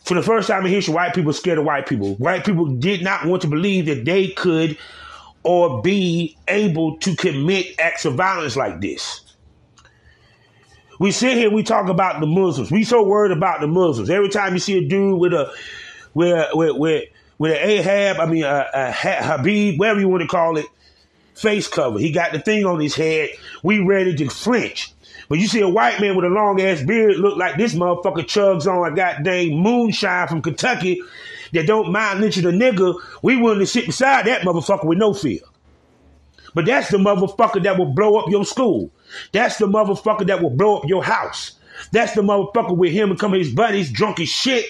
For 0.10 0.16
the 0.16 0.24
first 0.24 0.48
time 0.48 0.66
in 0.66 0.72
history, 0.72 0.96
white 0.96 1.14
people 1.14 1.32
scared 1.34 1.60
of 1.60 1.66
white 1.66 1.86
people. 1.86 2.16
White 2.16 2.44
people 2.44 2.66
did 2.66 3.04
not 3.04 3.28
want 3.28 3.44
to 3.44 3.48
believe 3.48 3.86
that 3.86 4.06
they 4.06 4.30
could 4.30 4.76
or 5.44 5.84
be 5.84 6.36
able 6.48 6.98
to 6.98 7.16
commit 7.16 7.80
acts 7.80 8.06
of 8.06 8.16
violence 8.16 8.56
like 8.56 8.82
this. 8.82 9.22
We 10.98 11.12
sit 11.12 11.38
here, 11.38 11.52
we 11.52 11.62
talk 11.62 11.90
about 11.90 12.22
the 12.22 12.26
Muslims. 12.26 12.72
We 12.72 12.86
so 12.86 13.04
worried 13.04 13.38
about 13.38 13.62
the 13.62 13.68
Muslims. 13.68 14.10
Every 14.10 14.30
time 14.30 14.56
you 14.56 14.60
see 14.60 14.80
a 14.80 14.88
dude 14.90 15.20
with 15.20 15.32
a 15.32 15.54
with 16.16 16.48
with 16.54 16.76
with 16.78 17.04
with 17.38 17.52
an 17.52 17.70
Ahab, 17.70 18.20
I 18.20 18.26
mean, 18.26 18.46
a, 18.46 18.66
a 18.74 18.92
Habib, 18.92 19.80
whatever 19.80 20.00
you 20.00 20.10
want 20.10 20.24
to 20.24 20.28
call 20.28 20.58
it, 20.58 20.66
face 21.36 21.68
cover. 21.68 22.00
He 22.00 22.12
got 22.12 22.32
the 22.32 22.40
thing 22.40 22.66
on 22.66 22.80
his 22.80 22.96
head. 22.96 23.30
We 23.62 23.78
ready 23.82 24.16
to 24.16 24.28
flinch. 24.28 24.92
But 25.30 25.38
you 25.38 25.48
see 25.48 25.62
a 25.62 25.70
white 25.70 26.02
man 26.02 26.16
with 26.16 26.26
a 26.26 26.30
long 26.30 26.60
ass 26.60 26.82
beard 26.82 27.18
look 27.18 27.38
like 27.38 27.56
this 27.56 27.76
motherfucker 27.76 28.26
chugs 28.26 28.66
on 28.66 28.92
a 28.92 28.96
goddamn 28.96 29.52
moonshine 29.52 30.28
from 30.28 30.42
Kentucky 30.42 31.02
that 31.54 31.68
don't 31.68 31.92
mind 31.92 32.20
lynching 32.20 32.46
a 32.46 32.50
nigga. 32.50 32.96
We 33.22 33.38
willing 33.38 33.60
to 33.60 33.68
sit 33.68 33.86
beside 33.86 34.26
that 34.26 34.42
motherfucker 34.42 34.86
with 34.86 34.98
no 34.98 35.14
fear. 35.14 35.40
But 36.56 36.66
that's 36.66 36.90
the 36.90 36.98
motherfucker 36.98 37.62
that 37.64 37.78
will 37.78 37.94
blow 37.94 38.18
up 38.18 38.30
your 38.30 38.44
school. 38.44 38.92
That's 39.32 39.58
the 39.58 39.68
motherfucker 39.68 40.26
that 40.28 40.42
will 40.42 40.50
blow 40.50 40.78
up 40.78 40.90
your 40.90 41.04
house. 41.04 41.54
That's 41.92 42.14
the 42.14 42.22
motherfucker 42.22 42.76
with 42.76 42.92
him 42.92 43.12
and 43.12 43.20
come 43.20 43.34
his 43.34 43.54
buddies 43.54 43.92
drunk 43.92 44.20
as 44.20 44.30
shit 44.30 44.66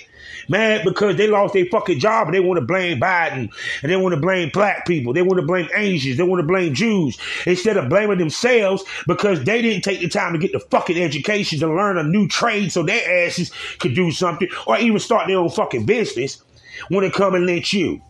mad 0.49 0.83
because 0.83 1.15
they 1.15 1.27
lost 1.27 1.53
their 1.53 1.65
fucking 1.65 1.99
job 1.99 2.27
and 2.27 2.35
they 2.35 2.39
want 2.39 2.59
to 2.59 2.65
blame 2.65 2.99
Biden 2.99 3.51
and 3.81 3.91
they 3.91 3.95
want 3.95 4.15
to 4.15 4.21
blame 4.21 4.49
black 4.49 4.85
people. 4.85 5.13
They 5.13 5.21
want 5.21 5.39
to 5.39 5.45
blame 5.45 5.69
Asians. 5.75 6.17
They 6.17 6.23
want 6.23 6.39
to 6.41 6.47
blame 6.47 6.73
Jews 6.73 7.17
instead 7.45 7.77
of 7.77 7.89
blaming 7.89 8.17
themselves 8.17 8.83
because 9.07 9.43
they 9.43 9.61
didn't 9.61 9.83
take 9.83 9.99
the 10.01 10.09
time 10.09 10.33
to 10.33 10.39
get 10.39 10.51
the 10.51 10.59
fucking 10.59 10.97
education 11.01 11.59
to 11.59 11.67
learn 11.67 11.97
a 11.97 12.03
new 12.03 12.27
trade 12.27 12.71
so 12.71 12.83
their 12.83 13.25
asses 13.25 13.51
could 13.79 13.95
do 13.95 14.11
something 14.11 14.49
or 14.67 14.77
even 14.77 14.99
start 14.99 15.27
their 15.27 15.37
own 15.37 15.49
fucking 15.49 15.85
business 15.85 16.43
when 16.89 17.03
they 17.03 17.09
come 17.09 17.35
and 17.35 17.45
lynch 17.45 17.73
you. 17.73 18.01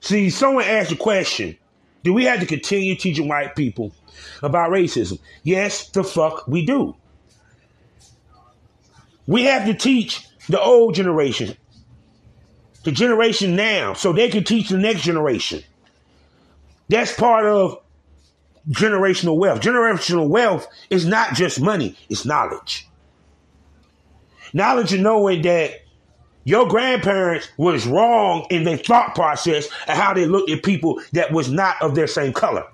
See, 0.00 0.30
someone 0.30 0.64
asked 0.64 0.90
a 0.90 0.96
question. 0.96 1.56
Do 2.02 2.14
we 2.14 2.24
have 2.24 2.40
to 2.40 2.46
continue 2.46 2.96
teaching 2.96 3.28
white 3.28 3.54
people 3.54 3.92
about 4.42 4.70
racism? 4.70 5.18
Yes, 5.42 5.88
the 5.90 6.02
fuck 6.02 6.48
we 6.48 6.64
do. 6.64 6.96
We 9.26 9.44
have 9.44 9.66
to 9.66 9.74
teach 9.74 10.26
the 10.48 10.60
old 10.60 10.94
generation, 10.94 11.56
the 12.84 12.92
generation 12.92 13.56
now, 13.56 13.92
so 13.92 14.12
they 14.12 14.28
can 14.28 14.44
teach 14.44 14.68
the 14.68 14.78
next 14.78 15.02
generation. 15.02 15.62
That's 16.88 17.14
part 17.14 17.46
of 17.46 17.80
generational 18.68 19.36
wealth. 19.36 19.60
Generational 19.60 20.28
wealth 20.28 20.66
is 20.90 21.06
not 21.06 21.34
just 21.34 21.60
money, 21.60 21.96
it's 22.08 22.24
knowledge. 22.24 22.88
Knowledge 24.52 24.92
of 24.92 25.00
knowing 25.00 25.42
that 25.42 25.82
your 26.44 26.66
grandparents 26.66 27.48
was 27.56 27.86
wrong 27.86 28.46
in 28.50 28.64
their 28.64 28.76
thought 28.76 29.14
process 29.14 29.68
and 29.86 29.96
how 29.96 30.14
they 30.14 30.26
looked 30.26 30.50
at 30.50 30.64
people 30.64 31.00
that 31.12 31.32
was 31.32 31.50
not 31.50 31.80
of 31.80 31.94
their 31.94 32.06
same 32.06 32.32
color. 32.32 32.66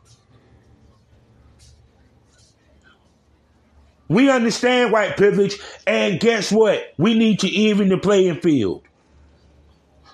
We 4.09 4.31
understand 4.31 4.93
white 4.93 5.17
privilege, 5.17 5.59
and 5.87 6.21
guess 6.21 6.53
what? 6.53 6.95
We 6.97 7.15
need 7.15 7.41
to 7.41 7.49
even 7.49 7.89
the 7.89 7.99
playing 7.99 8.41
field. 8.41 8.83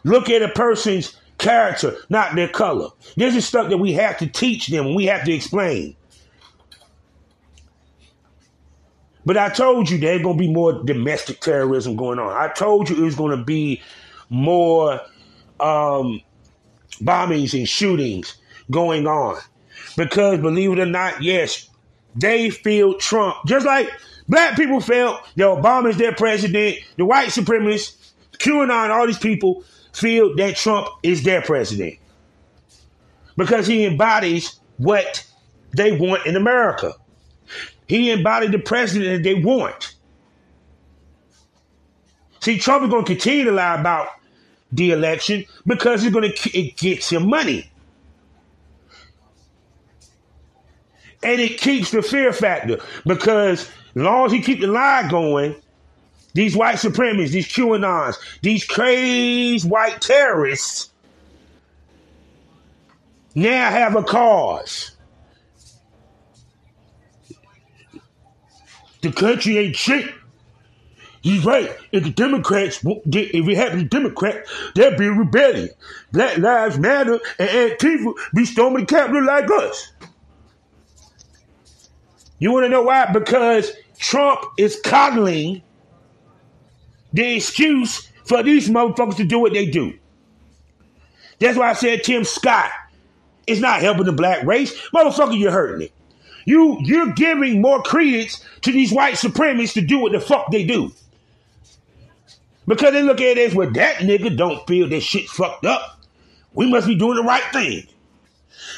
Look 0.05 0.31
at 0.31 0.43
a 0.43 0.49
person's 0.49 1.17
character, 1.39 1.97
not 2.09 2.35
their 2.35 2.49
color. 2.49 2.89
This 3.17 3.37
is 3.37 3.47
stuff 3.47 3.69
that 3.69 3.79
we 3.79 3.93
have 3.93 4.19
to 4.19 4.27
teach 4.27 4.69
them, 4.69 4.87
and 4.87 4.97
we 4.97 5.07
have 5.07 5.25
to 5.25 5.33
explain. 5.33 5.97
But 9.25 9.37
I 9.37 9.51
told 9.51 9.89
you 9.91 9.99
there's 9.99 10.23
going 10.23 10.37
to 10.37 10.41
be 10.41 10.53
more 10.53 10.83
domestic 10.85 11.41
terrorism 11.41 11.97
going 11.97 12.19
on. 12.19 12.33
I 12.33 12.53
told 12.53 12.91
you 12.91 12.97
it 12.97 13.05
was 13.05 13.15
going 13.15 13.37
to 13.37 13.45
be 13.45 13.81
more 14.31 15.01
um, 15.61 16.21
bombings 17.01 17.57
and 17.57 17.69
shootings 17.69 18.37
going 18.71 19.07
on. 19.07 19.41
Because 19.97 20.41
believe 20.41 20.73
it 20.73 20.79
or 20.79 20.87
not, 20.87 21.23
yes, 21.23 21.69
they 22.17 22.51
feel 22.51 22.95
Trump. 22.95 23.37
Just 23.47 23.67
like 23.67 23.91
black 24.29 24.57
people 24.57 24.81
felt 24.81 25.23
that 25.37 25.45
Obama's 25.45 25.97
their 25.99 26.15
president, 26.15 26.79
the 26.97 27.05
white 27.05 27.31
supremacists, 27.31 28.13
QAnon, 28.39 28.91
all 28.91 29.07
these 29.07 29.19
people 29.19 29.65
feel 29.93 30.35
that 30.37 30.57
Trump 30.57 30.89
is 31.03 31.23
their 31.25 31.43
president. 31.43 31.99
because 33.37 33.67
he 33.67 33.85
embodies 33.87 34.61
what 34.79 35.27
they 35.77 35.93
want 35.99 36.27
in 36.27 36.37
America. 36.37 36.95
He 37.89 38.11
embodied 38.11 38.53
the 38.53 38.61
president 38.61 39.25
that 39.25 39.29
they 39.29 39.35
want. 39.37 39.97
See, 42.41 42.59
Trump 42.59 42.85
is 42.85 42.91
going 42.91 43.05
to 43.05 43.13
continue 43.15 43.45
to 43.47 43.53
lie 43.53 43.81
about 43.81 44.09
the 44.73 44.93
election 44.93 45.45
because 45.67 46.03
he's 46.03 46.13
going 46.13 46.33
to 46.33 46.59
it 46.59 46.77
gets 46.77 47.11
him 47.11 47.29
money. 47.29 47.72
And 51.23 51.41
it 51.41 51.59
keeps 51.59 51.91
the 51.91 52.03
fear 52.03 52.33
factor 52.33 52.81
because 53.07 53.71
as 53.95 54.03
long 54.03 54.27
as 54.27 54.33
you 54.33 54.43
keep 54.43 54.61
the 54.61 54.67
lie 54.67 55.09
going, 55.09 55.55
these 56.35 56.57
white 56.57 56.77
supremacists, 56.77 57.31
these 57.31 57.49
QAnons, 57.49 58.17
these 58.41 58.65
crazy 58.65 59.69
white 59.69 60.01
terrorists 60.01 60.91
now 63.35 63.71
have 63.71 63.97
a 63.97 64.03
cause. 64.03 64.93
The 69.03 69.13
country 69.13 69.59
ain't 69.59 69.77
shit. 69.77 70.13
He's 71.23 71.45
right. 71.45 71.71
If 71.93 72.03
the 72.03 72.11
Democrats, 72.11 72.81
if 72.85 73.49
it 73.49 73.57
happened 73.57 73.91
to 73.91 73.97
Democrats, 73.97 74.51
there'd 74.75 74.99
be 74.99 75.09
rebellion. 75.09 75.71
Black 76.13 76.39
Lives 76.39 76.79
Matter 76.79 77.21
and 77.39 77.49
Antifa 77.49 78.15
be 78.35 78.45
storming 78.45 78.87
the 78.87 78.87
Capitol 78.87 79.25
like 79.25 79.49
us. 79.51 79.92
You 82.43 82.51
want 82.51 82.65
to 82.65 82.69
know 82.69 82.83
why? 82.83 83.07
Because 83.13 83.71
Trump 84.01 84.41
is 84.59 84.81
coddling 84.83 85.63
the 87.13 87.37
excuse 87.37 88.11
for 88.25 88.43
these 88.43 88.69
motherfuckers 88.69 89.19
to 89.19 89.25
do 89.25 89.39
what 89.39 89.53
they 89.53 89.67
do. 89.67 89.97
That's 91.39 91.57
why 91.57 91.71
I 91.71 91.75
said 91.75 92.03
Tim 92.03 92.25
Scott 92.25 92.73
is 93.47 93.61
not 93.61 93.81
helping 93.81 94.07
the 94.07 94.13
black 94.13 94.43
race. 94.43 94.77
Motherfucker, 94.91 95.39
you're 95.39 95.53
hurting 95.53 95.83
it. 95.83 95.93
You 96.45 96.79
you're 96.81 97.13
giving 97.13 97.63
more 97.63 97.81
credence 97.81 98.45
to 98.63 98.73
these 98.73 98.93
white 98.93 99.15
supremacists 99.15 99.75
to 99.75 99.81
do 99.81 100.01
what 100.01 100.11
the 100.11 100.19
fuck 100.19 100.51
they 100.51 100.65
do. 100.67 100.93
Because 102.67 102.93
they 102.93 103.05
look 103.05 103.21
at 103.21 103.39
it 103.39 103.51
as 103.51 103.55
well, 103.55 103.71
that 103.71 103.99
nigga 103.99 104.37
don't 104.37 104.67
feel 104.67 104.89
that 104.89 105.03
shit 105.03 105.29
fucked 105.29 105.65
up. 105.65 106.01
We 106.55 106.69
must 106.69 106.89
be 106.89 106.97
doing 106.97 107.15
the 107.15 107.23
right 107.23 107.53
thing. 107.53 107.87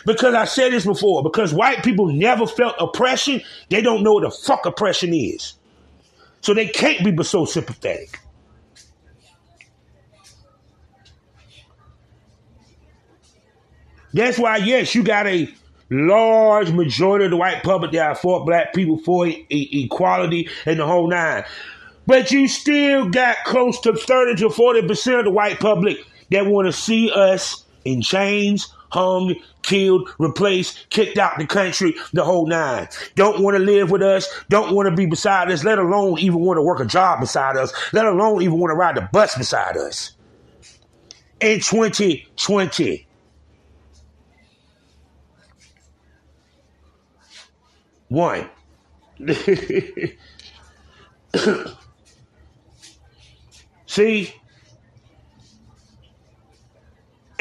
Because 0.07 0.35
I 0.35 0.45
said 0.45 0.73
this 0.73 0.85
before, 0.85 1.23
because 1.23 1.55
white 1.55 1.83
people 1.83 2.07
never 2.07 2.47
felt 2.47 2.77
oppression, 2.79 3.41
they 3.71 3.81
don't 3.81 4.03
know 4.03 4.15
what 4.15 4.25
the 4.25 4.31
fuck 4.31 4.67
oppression 4.67 5.15
is. 5.15 5.55
So 6.41 6.53
they 6.53 6.67
can't 6.67 7.05
be 7.05 7.25
so 7.25 7.47
sympathetic. 7.47 8.21
That's 14.13 14.39
why, 14.39 14.59
yes, 14.59 14.95
you 14.95 15.03
got 15.03 15.27
a 15.27 15.53
large 15.91 16.71
majority 16.71 17.25
of 17.27 17.31
the 17.33 17.37
white 17.37 17.63
public 17.63 17.93
that 17.93 18.09
are 18.11 18.15
for 18.15 18.45
black 18.45 18.73
people, 18.75 18.99
for 18.99 19.27
e- 19.27 19.47
equality, 19.51 20.49
and 20.67 20.79
the 20.79 20.87
whole 20.87 21.09
nine. 21.09 21.45
But 22.07 22.31
you 22.31 22.47
still 22.47 23.09
got 23.09 23.39
close 23.45 23.81
to 23.81 23.95
30 23.95 24.37
to 24.43 24.49
40% 24.51 25.19
of 25.19 25.25
the 25.25 25.31
white 25.31 25.59
public 25.59 25.99
that 26.31 26.47
want 26.47 26.67
to 26.67 26.73
see 26.73 27.11
us 27.11 27.65
in 27.85 28.03
chains, 28.03 28.73
hung, 28.95 29.35
killed, 29.63 30.09
replaced, 30.19 30.89
kicked 30.89 31.19
out 31.19 31.37
the 31.37 31.47
country, 31.47 31.95
the 32.13 32.23
whole 32.25 32.47
nine. 32.47 32.89
Don't 33.17 33.43
want 33.43 33.57
to 33.57 33.63
live 33.63 33.91
with 33.91 34.03
us, 34.03 34.29
don't 34.49 34.73
want 34.75 34.89
to 34.89 34.95
be 34.95 35.07
beside 35.07 35.51
us, 35.51 35.65
let 35.65 35.81
alone 35.81 36.19
even 36.21 36.39
want 36.39 36.59
to 36.59 36.63
work 36.63 36.79
a 36.79 36.85
job 36.85 37.19
beside 37.21 37.57
us, 37.57 37.73
let 37.93 38.07
alone 38.07 38.41
even 38.43 38.59
want 38.59 38.71
to 38.71 38.77
ride 38.77 38.97
the 38.97 39.09
bus 39.13 39.37
beside 39.37 39.77
us. 39.77 40.13
In 41.41 41.59
2020. 41.59 43.09
One. 48.09 48.49
See? 53.87 54.35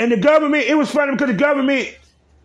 And 0.03 0.11
the 0.11 0.17
government, 0.17 0.65
it 0.65 0.75
was 0.75 0.91
funny 0.91 1.13
because 1.13 1.29
the 1.29 1.33
government, 1.33 1.97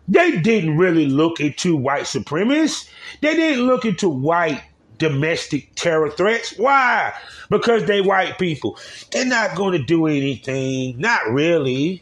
they 0.07 0.39
didn't 0.39 0.77
really 0.77 1.07
look 1.07 1.41
into 1.41 1.75
white 1.75 2.03
supremacists. 2.03 2.89
They 3.19 3.35
didn't 3.35 3.67
look 3.67 3.83
into 3.83 4.07
white 4.07 4.63
domestic 4.97 5.75
terror 5.75 6.09
threats. 6.09 6.53
Why? 6.55 7.13
Because 7.49 7.83
they 7.83 7.99
white 7.99 8.39
people. 8.39 8.79
They're 9.11 9.25
not 9.25 9.57
going 9.57 9.73
to 9.73 9.83
do 9.83 10.07
anything. 10.07 10.99
Not 10.99 11.29
really. 11.31 12.01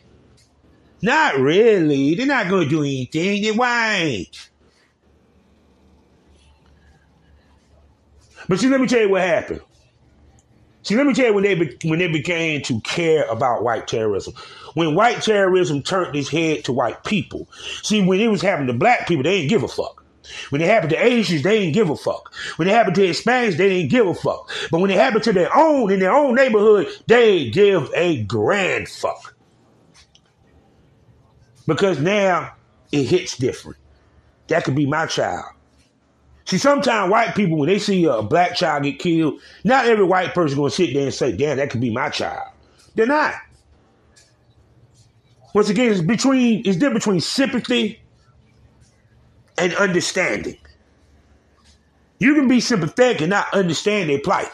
Not 1.01 1.39
really. 1.39 2.13
They're 2.13 2.27
not 2.27 2.49
going 2.49 2.65
to 2.65 2.69
do 2.69 2.81
anything. 2.81 3.41
They 3.41 3.51
white. 3.51 4.51
But 8.47 8.59
see, 8.59 8.67
let 8.67 8.79
me 8.79 8.85
tell 8.85 9.01
you 9.01 9.09
what 9.09 9.23
happened. 9.23 9.61
See, 10.87 10.95
let 10.95 11.05
me 11.05 11.13
tell 11.13 11.25
you 11.25 11.33
when 11.33 11.43
they 11.43 11.53
be, 11.53 11.77
when 11.83 11.99
they 11.99 12.07
began 12.07 12.61
to 12.61 12.79
care 12.79 13.25
about 13.25 13.61
white 13.61 13.89
terrorism. 13.89 14.33
When 14.73 14.95
white 14.95 15.21
terrorism 15.21 15.83
turned 15.83 16.15
its 16.15 16.29
head 16.29 16.63
to 16.63 16.71
white 16.71 17.03
people. 17.03 17.49
See, 17.83 18.01
when 18.01 18.21
it 18.21 18.29
was 18.29 18.41
happening 18.41 18.67
to 18.67 18.73
black 18.73 19.05
people, 19.05 19.23
they 19.23 19.39
didn't 19.39 19.49
give 19.49 19.63
a 19.63 19.67
fuck. 19.67 20.05
When 20.49 20.61
it 20.61 20.69
happened 20.69 20.91
to 20.91 21.05
Asians, 21.05 21.43
they 21.43 21.59
didn't 21.59 21.73
give 21.73 21.89
a 21.89 21.97
fuck. 21.97 22.33
When 22.55 22.69
it 22.69 22.71
happened 22.71 22.95
to 22.95 23.01
Hispanics, 23.01 23.57
they 23.57 23.67
didn't 23.67 23.91
give 23.91 24.07
a 24.07 24.13
fuck. 24.13 24.49
But 24.71 24.79
when 24.79 24.89
it 24.89 24.97
happened 24.97 25.25
to 25.25 25.33
their 25.33 25.53
own 25.53 25.91
in 25.91 25.99
their 25.99 26.15
own 26.15 26.35
neighborhood, 26.35 26.87
they 27.05 27.49
give 27.49 27.91
a 27.93 28.23
grand 28.23 28.87
fuck. 28.87 29.35
Because 31.65 31.99
now 31.99 32.53
it 32.93 33.03
hits 33.03 33.35
different. 33.35 33.77
That 34.47 34.63
could 34.63 34.75
be 34.75 34.85
my 34.85 35.05
child. 35.05 35.47
See, 36.47 36.57
sometimes 36.57 37.11
white 37.11 37.35
people, 37.35 37.57
when 37.57 37.67
they 37.67 37.77
see 37.77 38.05
a 38.05 38.21
black 38.21 38.55
child 38.55 38.83
get 38.83 38.99
killed, 38.99 39.41
not 39.65 39.85
every 39.85 40.05
white 40.05 40.33
person 40.33 40.63
to 40.63 40.69
sit 40.69 40.93
there 40.93 41.03
and 41.03 41.13
say, 41.13 41.35
damn, 41.35 41.57
that 41.57 41.69
could 41.69 41.81
be 41.81 41.91
my 41.91 42.07
child. 42.07 42.49
They're 42.95 43.05
not. 43.05 43.33
Once 45.53 45.67
again, 45.67 45.91
it's 45.91 45.99
between 45.99 46.61
it's 46.65 46.77
different 46.77 47.01
between 47.01 47.19
sympathy 47.19 47.99
and 49.57 49.75
understanding. 49.75 50.57
You 52.17 52.33
can 52.35 52.47
be 52.47 52.61
sympathetic 52.61 53.19
and 53.19 53.29
not 53.29 53.53
understand 53.53 54.09
their 54.09 54.19
plight. 54.19 54.47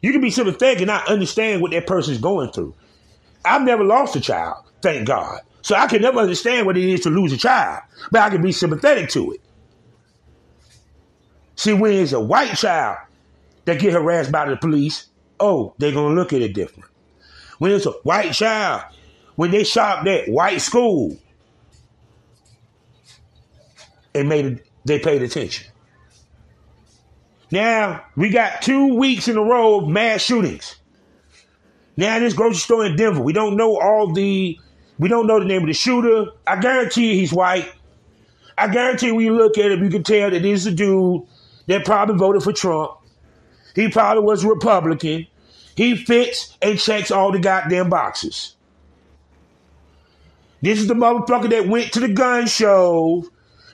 You 0.00 0.12
can 0.12 0.22
be 0.22 0.30
sympathetic 0.30 0.78
and 0.78 0.86
not 0.86 1.08
understand 1.08 1.60
what 1.60 1.72
that 1.72 1.86
person's 1.86 2.18
going 2.18 2.52
through. 2.52 2.74
I've 3.44 3.62
never 3.62 3.84
lost 3.84 4.16
a 4.16 4.20
child, 4.20 4.64
thank 4.80 5.06
God. 5.06 5.42
So 5.60 5.74
I 5.74 5.88
can 5.88 6.00
never 6.00 6.20
understand 6.20 6.64
what 6.64 6.78
it 6.78 6.84
is 6.84 7.00
to 7.00 7.10
lose 7.10 7.34
a 7.34 7.36
child, 7.36 7.82
but 8.10 8.22
I 8.22 8.30
can 8.30 8.40
be 8.40 8.52
sympathetic 8.52 9.10
to 9.10 9.32
it. 9.32 9.40
See, 11.56 11.72
when 11.72 11.92
it's 11.92 12.12
a 12.12 12.20
white 12.20 12.54
child 12.54 12.98
that 13.64 13.80
get 13.80 13.94
harassed 13.94 14.30
by 14.30 14.48
the 14.48 14.56
police, 14.56 15.06
oh, 15.40 15.74
they're 15.78 15.92
gonna 15.92 16.14
look 16.14 16.32
at 16.32 16.42
it 16.42 16.54
different. 16.54 16.88
When 17.58 17.72
it's 17.72 17.86
a 17.86 17.92
white 18.02 18.32
child, 18.32 18.82
when 19.36 19.50
they 19.50 19.64
shot 19.64 20.04
that 20.04 20.28
white 20.28 20.60
school, 20.60 21.16
it 24.12 24.26
made 24.26 24.46
it, 24.46 24.66
they 24.84 24.98
paid 24.98 25.22
attention. 25.22 25.66
Now 27.50 28.04
we 28.16 28.30
got 28.30 28.60
two 28.60 28.94
weeks 28.94 29.28
in 29.28 29.36
a 29.36 29.42
row 29.42 29.80
of 29.80 29.88
mass 29.88 30.20
shootings. 30.20 30.76
Now 31.96 32.18
this 32.18 32.34
grocery 32.34 32.58
store 32.58 32.84
in 32.84 32.96
Denver, 32.96 33.22
we 33.22 33.32
don't 33.32 33.56
know 33.56 33.80
all 33.80 34.12
the, 34.12 34.58
we 34.98 35.08
don't 35.08 35.26
know 35.26 35.38
the 35.38 35.46
name 35.46 35.62
of 35.62 35.68
the 35.68 35.72
shooter. 35.72 36.32
I 36.46 36.60
guarantee 36.60 37.18
he's 37.18 37.32
white. 37.32 37.72
I 38.58 38.68
guarantee 38.68 39.12
when 39.12 39.24
you 39.24 39.34
look 39.34 39.56
at 39.56 39.70
him, 39.70 39.84
you 39.84 39.90
can 39.90 40.02
tell 40.02 40.30
that 40.30 40.42
this 40.42 40.60
is 40.60 40.66
a 40.66 40.72
dude 40.72 41.22
that 41.66 41.84
probably 41.84 42.16
voted 42.16 42.42
for 42.42 42.52
Trump. 42.52 42.92
He 43.74 43.88
probably 43.88 44.22
was 44.24 44.44
Republican. 44.44 45.26
He 45.76 45.96
fits 45.96 46.56
and 46.62 46.78
checks 46.78 47.10
all 47.10 47.32
the 47.32 47.38
goddamn 47.38 47.90
boxes. 47.90 48.56
This 50.62 50.80
is 50.80 50.88
the 50.88 50.94
motherfucker 50.94 51.50
that 51.50 51.68
went 51.68 51.92
to 51.92 52.00
the 52.00 52.08
gun 52.08 52.46
show 52.46 53.24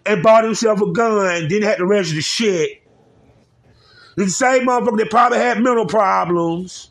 and 0.04 0.22
bought 0.22 0.44
himself 0.44 0.80
a 0.80 0.92
gun, 0.92 1.48
didn't 1.48 1.68
have 1.68 1.78
to 1.78 1.86
register 1.86 2.20
shit. 2.20 2.82
the 4.16 4.28
same 4.28 4.66
motherfucker 4.66 4.98
that 4.98 5.10
probably 5.10 5.38
had 5.38 5.60
mental 5.60 5.86
problems. 5.86 6.90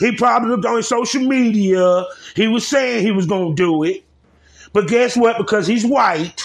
He 0.00 0.12
probably 0.12 0.50
looked 0.50 0.66
on 0.66 0.82
social 0.82 1.22
media. 1.22 2.04
He 2.36 2.48
was 2.48 2.66
saying 2.66 3.02
he 3.02 3.12
was 3.12 3.26
going 3.26 3.56
to 3.56 3.62
do 3.62 3.82
it. 3.84 4.04
But 4.72 4.88
guess 4.88 5.16
what? 5.16 5.38
Because 5.38 5.66
he's 5.66 5.86
white, 5.86 6.43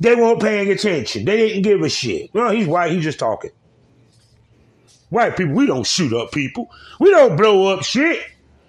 they 0.00 0.14
weren't 0.14 0.40
paying 0.40 0.70
attention. 0.70 1.24
They 1.24 1.36
didn't 1.36 1.62
give 1.62 1.82
a 1.82 1.88
shit. 1.88 2.30
Well, 2.34 2.50
he's 2.50 2.66
white. 2.66 2.92
He's 2.92 3.04
just 3.04 3.18
talking. 3.18 3.50
White 5.10 5.36
people, 5.36 5.54
we 5.54 5.66
don't 5.66 5.86
shoot 5.86 6.12
up 6.12 6.32
people. 6.32 6.68
We 6.98 7.10
don't 7.10 7.36
blow 7.36 7.72
up 7.72 7.84
shit. 7.84 8.24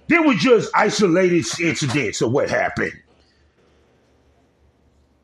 They 0.07 0.19
were 0.19 0.35
just 0.35 0.71
isolated 0.73 1.45
incidents 1.59 2.21
of 2.21 2.31
what 2.31 2.49
happened. 2.49 2.93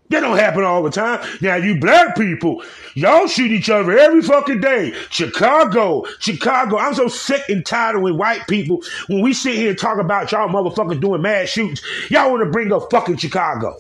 That 0.10 0.20
don't 0.20 0.38
happen 0.38 0.64
all 0.64 0.84
the 0.84 0.92
time. 0.92 1.26
Now, 1.42 1.56
you 1.56 1.80
black 1.80 2.16
people, 2.16 2.62
y'all 2.94 3.26
shoot 3.28 3.52
each 3.52 3.70
other 3.70 3.98
every 3.98 4.22
fucking 4.22 4.60
day. 4.60 4.94
Chicago, 5.10 6.06
Chicago. 6.20 6.78
I'm 6.78 6.94
so 6.94 7.08
sick 7.08 7.48
and 7.50 7.66
tired 7.66 7.96
of 7.96 8.02
when 8.02 8.18
white 8.18 8.46
people, 8.48 8.84
when 9.08 9.22
we 9.22 9.34
sit 9.34 9.56
here 9.56 9.70
and 9.70 9.80
talk 9.80 9.98
about 9.98 10.32
y'all 10.32 10.50
motherfuckers 10.50 11.00
doing 11.00 11.22
mad 11.22 11.50
shoots, 11.50 11.82
y'all 12.12 12.30
want 12.30 12.44
to 12.44 12.50
bring 12.50 12.72
up 12.72 12.92
fucking 12.92 13.18
Chicago. 13.18 13.80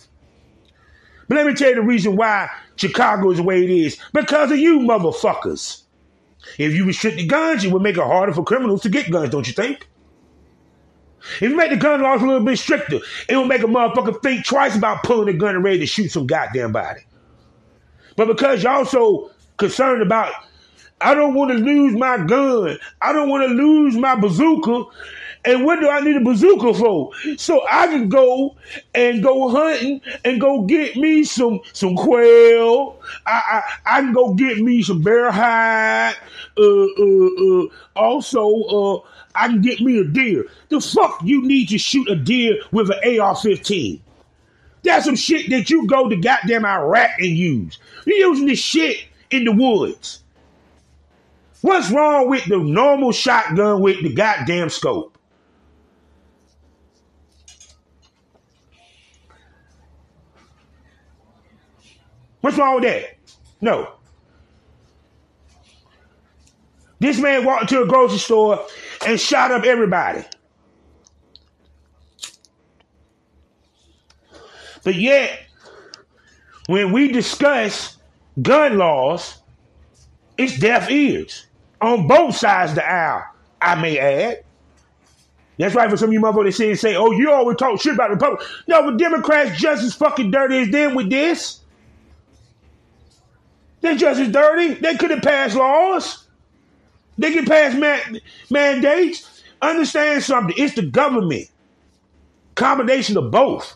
But 1.28 1.36
let 1.36 1.48
me 1.48 1.54
tell 1.54 1.70
you 1.70 1.76
the 1.76 1.82
reason 1.82 2.16
why 2.16 2.50
Chicago 2.76 3.32
is 3.32 3.38
the 3.38 3.44
way 3.44 3.64
it 3.64 3.70
is. 3.70 3.98
Because 4.14 4.52
of 4.52 4.58
you 4.58 4.80
motherfuckers. 4.80 5.84
If 6.58 6.74
you 6.74 6.86
restrict 6.86 7.18
the 7.18 7.26
guns, 7.26 7.64
it 7.64 7.72
would 7.72 7.82
make 7.82 7.98
it 7.98 8.04
harder 8.04 8.34
for 8.34 8.44
criminals 8.44 8.82
to 8.82 8.90
get 8.90 9.10
guns, 9.10 9.30
don't 9.30 9.48
you 9.48 9.54
think? 9.54 9.88
If 11.36 11.42
you 11.42 11.56
make 11.56 11.70
the 11.70 11.78
gun 11.78 12.02
laws 12.02 12.22
a 12.22 12.26
little 12.26 12.44
bit 12.44 12.60
stricter, 12.60 13.00
it 13.30 13.38
will 13.38 13.46
make 13.46 13.62
a 13.62 13.68
motherfucker 13.68 14.22
think 14.22 14.46
twice 14.46 14.76
about 14.76 15.04
pulling 15.04 15.34
a 15.34 15.38
gun 15.38 15.56
and 15.56 15.64
ready 15.64 15.80
to 15.80 15.86
shoot 15.86 16.12
some 16.12 16.28
goddamn 16.28 16.74
body. 16.74 17.02
But 18.18 18.28
because 18.28 18.62
y'all 18.62 18.86
so 18.86 19.32
concerned 19.58 20.02
about, 20.02 20.34
I 21.00 21.16
don't 21.16 21.34
want 21.34 21.52
to 21.52 21.58
lose 21.58 21.94
my 21.94 22.18
gun, 22.18 22.78
I 23.02 23.14
don't 23.14 23.30
want 23.30 23.48
to 23.48 23.54
lose 23.54 23.96
my 23.96 24.16
bazooka, 24.16 24.84
and 25.46 25.66
what 25.66 25.80
do 25.80 25.90
I 25.90 26.00
need 26.00 26.16
a 26.16 26.22
bazooka 26.22 26.74
for? 26.74 27.12
So 27.38 27.62
I 27.70 27.88
can 27.88 28.08
go 28.08 28.56
and 28.96 29.22
go 29.22 29.50
hunting 29.50 30.02
and 30.24 30.40
go 30.40 30.62
get 30.62 30.96
me 30.96 31.24
some 31.24 31.60
some 31.74 31.96
quail. 31.96 33.02
I 33.26 33.62
I, 33.86 33.98
I 33.98 34.02
can 34.02 34.14
go 34.14 34.34
get 34.34 34.60
me 34.60 34.82
some 34.84 35.02
bear 35.02 35.32
hide. 35.32 36.16
Uh, 36.58 36.86
uh, 36.86 37.64
uh, 37.64 37.68
also, 37.96 38.48
uh, 38.64 39.08
I 39.36 39.48
can 39.48 39.62
get 39.62 39.82
me 39.82 40.00
a 40.00 40.04
deer. 40.04 40.46
The 40.70 40.80
fuck 40.80 41.20
you 41.24 41.46
need 41.46 41.70
to 41.70 41.78
shoot 41.78 42.10
a 42.10 42.16
deer 42.16 42.62
with 42.72 42.90
an 42.92 43.20
AR-15? 43.20 44.00
That's 44.84 45.06
some 45.06 45.16
shit 45.16 45.50
that 45.50 45.70
you 45.70 45.88
go 45.88 46.10
to 46.10 46.16
goddamn 46.16 46.66
Iraq 46.66 47.12
and 47.20 47.28
use. 47.28 47.80
You're 48.06 48.30
using 48.30 48.46
this 48.46 48.60
shit 48.60 48.98
in 49.32 49.46
the 49.46 49.52
woods. 49.52 50.24
What's 51.62 51.90
wrong 51.90 52.30
with 52.30 52.46
the 52.46 52.58
normal 52.58 53.14
shotgun 53.14 53.82
with 53.82 54.04
the 54.04 54.14
goddamn 54.14 54.70
scope? 54.70 55.13
What's 62.44 62.58
wrong 62.58 62.76
with 62.76 62.84
that? 62.84 63.16
No. 63.62 63.90
This 67.00 67.18
man 67.18 67.46
walked 67.46 67.72
into 67.72 67.82
a 67.82 67.88
grocery 67.88 68.18
store 68.18 68.66
and 69.08 69.18
shot 69.18 69.52
up 69.52 69.64
everybody. 69.64 70.26
But 74.84 74.96
yet, 74.96 75.40
when 76.68 76.92
we 76.92 77.14
discuss 77.14 77.96
gun 78.42 78.78
laws, 78.78 79.42
it's 80.38 80.60
deaf 80.60 80.92
ears 80.92 81.46
on 81.80 82.10
both 82.10 82.36
sides 82.36 82.74
of 82.74 82.76
the 82.76 82.86
aisle, 82.86 83.24
I 83.62 83.76
may 83.76 83.98
add. 83.98 84.44
That's 85.58 85.76
right 85.76 85.90
for 85.90 85.96
some 85.96 86.10
of 86.10 86.14
you 86.14 86.20
motherfuckers 86.20 86.56
say, 86.56 86.76
say, 86.76 86.98
oh, 86.98 87.12
you 87.12 87.32
always 87.32 87.56
talk 87.56 87.80
shit 87.80 87.94
about 87.94 88.10
the 88.10 88.16
Republic. 88.16 88.46
No, 88.68 88.92
the 88.92 88.98
Democrats 88.98 89.58
just 89.58 89.82
as 89.82 89.94
fucking 89.94 90.30
dirty 90.30 90.58
as 90.58 90.70
them 90.72 90.94
with 90.94 91.10
this. 91.10 91.62
They're 93.84 93.98
just 93.98 94.22
as 94.22 94.30
dirty. 94.30 94.76
They 94.76 94.96
couldn't 94.96 95.24
pass 95.24 95.54
laws. 95.54 96.26
They 97.18 97.34
can 97.34 97.46
pass 97.46 97.76
man- 97.76 98.22
mandates. 98.50 99.44
Understand 99.62 100.24
something. 100.24 100.56
It's 100.58 100.76
the 100.76 100.84
government. 100.84 101.50
Combination 102.56 103.18
of 103.18 103.30
both. 103.30 103.76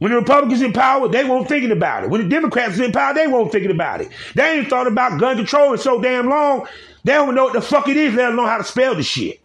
When 0.00 0.10
the 0.10 0.18
Republicans 0.18 0.60
in 0.60 0.72
power, 0.72 1.08
they 1.08 1.22
won't 1.24 1.48
thinking 1.48 1.70
about 1.70 2.02
it. 2.02 2.10
When 2.10 2.20
the 2.20 2.28
Democrats 2.28 2.80
in 2.80 2.90
power, 2.90 3.14
they 3.14 3.28
won't 3.28 3.52
thinking 3.52 3.70
about 3.70 4.00
it. 4.00 4.08
They 4.34 4.58
ain't 4.58 4.68
thought 4.68 4.88
about 4.88 5.20
gun 5.20 5.36
control 5.36 5.72
in 5.72 5.78
so 5.78 6.00
damn 6.00 6.28
long. 6.28 6.66
They 7.04 7.12
don't 7.12 7.36
know 7.36 7.44
what 7.44 7.52
the 7.52 7.60
fuck 7.60 7.88
it 7.88 7.96
is. 7.96 8.16
They 8.16 8.22
don't 8.22 8.34
know 8.34 8.46
how 8.46 8.58
to 8.58 8.64
spell 8.64 8.96
the 8.96 9.04
shit. 9.04 9.40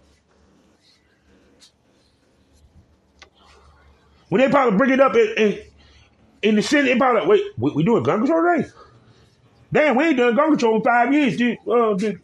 When 4.30 4.42
they 4.42 4.50
probably 4.50 4.76
bring 4.76 4.90
it 4.90 5.00
up 5.00 5.16
in, 5.16 5.34
in 5.38 5.60
in 6.44 6.56
the 6.56 6.62
city, 6.62 6.90
they 6.90 6.98
probably 6.98 7.22
like, 7.22 7.30
wait, 7.30 7.42
we, 7.58 7.72
we 7.72 7.84
doing 7.84 8.04
gun 8.04 8.20
control 8.20 8.56
today? 8.56 8.70
Damn, 9.72 9.96
we 9.96 10.06
ain't 10.06 10.18
done 10.18 10.36
gun 10.36 10.50
control 10.50 10.76
in 10.76 10.84
five 10.84 11.12
years, 11.14 11.38
dude. 11.38 11.58
Uh, 11.68 11.96
dude. 11.96 12.22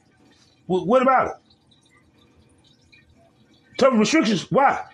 What 0.67 1.01
about 1.01 1.27
it? 1.27 1.33
Tough 3.79 3.93
restrictions, 3.97 4.51
why? 4.51 4.85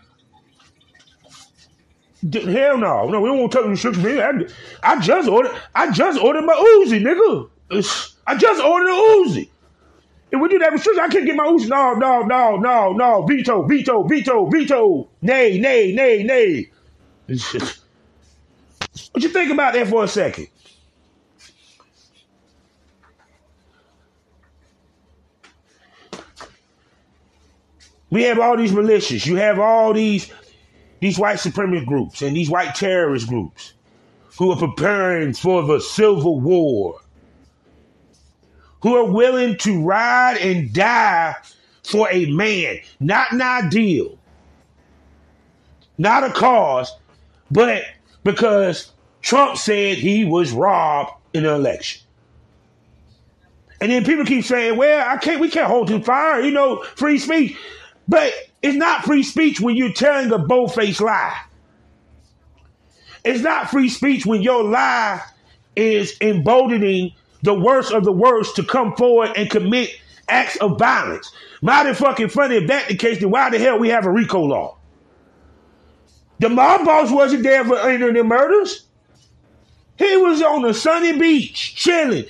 Hell 2.31 2.77
no, 2.77 3.09
no, 3.09 3.19
we 3.19 3.27
don't 3.29 3.39
want 3.39 3.51
tough 3.51 3.65
restrictions. 3.65 4.05
I, 4.05 4.93
I 4.93 4.99
just 5.01 5.27
ordered, 5.27 5.51
I 5.73 5.91
just 5.91 6.19
ordered 6.19 6.43
my 6.43 6.53
Uzi, 6.53 7.01
nigga. 7.01 7.49
I 8.25 8.35
just 8.35 8.63
ordered 8.63 8.89
a 8.89 8.93
Uzi. 8.93 9.49
If 10.31 10.39
we 10.41 10.49
do 10.49 10.59
that 10.59 10.71
restriction, 10.71 11.03
I 11.03 11.07
can't 11.07 11.25
get 11.25 11.35
my 11.35 11.45
Uzi. 11.45 11.67
No, 11.67 11.93
no, 11.93 12.21
no, 12.21 12.57
no, 12.57 12.93
no. 12.93 13.25
Veto, 13.25 13.63
veto, 13.63 14.03
veto, 14.03 14.45
veto. 14.45 15.09
Nay, 15.21 15.59
nay, 15.59 15.93
nay, 15.93 16.23
nay. 16.23 16.71
What 19.15 19.23
you 19.23 19.29
think 19.29 19.49
about 19.49 19.73
that 19.75 19.87
for 19.87 20.03
a 20.03 20.09
second? 20.09 20.49
We 28.09 28.23
have 28.23 28.39
all 28.39 28.57
these 28.57 28.73
militias. 28.73 29.25
You 29.25 29.37
have 29.37 29.57
all 29.57 29.93
these 29.93 30.29
these 30.99 31.17
white 31.17 31.37
supremacist 31.37 31.85
groups 31.85 32.21
and 32.23 32.35
these 32.35 32.49
white 32.49 32.75
terrorist 32.75 33.29
groups 33.29 33.75
who 34.37 34.51
are 34.51 34.57
preparing 34.57 35.33
for 35.33 35.63
the 35.63 35.79
civil 35.79 36.41
war, 36.41 36.99
who 38.81 38.97
are 38.97 39.09
willing 39.09 39.57
to 39.59 39.81
ride 39.81 40.39
and 40.41 40.73
die 40.73 41.35
for 41.83 42.09
a 42.11 42.25
man, 42.25 42.79
not 42.99 43.31
an 43.31 43.41
ideal, 43.41 44.17
not 45.97 46.25
a 46.25 46.31
cause, 46.31 46.91
but 47.49 47.81
because 48.25 48.91
Trump 49.25 49.57
said 49.57 49.97
he 49.97 50.23
was 50.23 50.51
robbed 50.51 51.11
in 51.33 51.47
an 51.47 51.55
election. 51.55 52.03
And 53.81 53.91
then 53.91 54.05
people 54.05 54.23
keep 54.23 54.45
saying, 54.45 54.77
well, 54.77 55.03
I 55.09 55.17
can't, 55.17 55.41
we 55.41 55.49
can't 55.49 55.65
hold 55.65 55.89
him 55.89 56.03
fire, 56.03 56.41
you 56.41 56.51
know, 56.51 56.83
free 56.95 57.17
speech. 57.17 57.57
But 58.07 58.31
it's 58.61 58.77
not 58.77 59.03
free 59.03 59.23
speech 59.23 59.59
when 59.59 59.75
you're 59.75 59.91
telling 59.91 60.31
a 60.31 60.37
bold-faced 60.37 61.01
lie. 61.01 61.41
It's 63.23 63.41
not 63.41 63.71
free 63.71 63.89
speech 63.89 64.27
when 64.27 64.43
your 64.43 64.63
lie 64.63 65.23
is 65.75 66.15
emboldening 66.21 67.13
the 67.41 67.55
worst 67.55 67.91
of 67.91 68.03
the 68.03 68.11
worst 68.11 68.57
to 68.57 68.63
come 68.63 68.95
forward 68.95 69.31
and 69.35 69.49
commit 69.49 69.89
acts 70.29 70.55
of 70.57 70.77
violence. 70.77 71.31
Mighty 71.63 71.95
fucking 71.95 72.29
funny 72.29 72.57
if 72.57 72.67
that's 72.67 72.89
the 72.89 72.95
case, 72.95 73.21
then 73.21 73.31
why 73.31 73.49
the 73.49 73.57
hell 73.57 73.79
we 73.79 73.89
have 73.89 74.05
a 74.05 74.11
RICO 74.11 74.41
law? 74.41 74.77
The 76.37 76.49
mob 76.49 76.85
boss 76.85 77.09
wasn't 77.09 77.41
there 77.41 77.65
for 77.65 77.79
any 77.79 78.07
of 78.07 78.13
the 78.13 78.23
murders. 78.23 78.84
He 79.97 80.17
was 80.17 80.41
on 80.41 80.65
a 80.65 80.73
sunny 80.73 81.17
beach 81.17 81.75
chilling. 81.75 82.25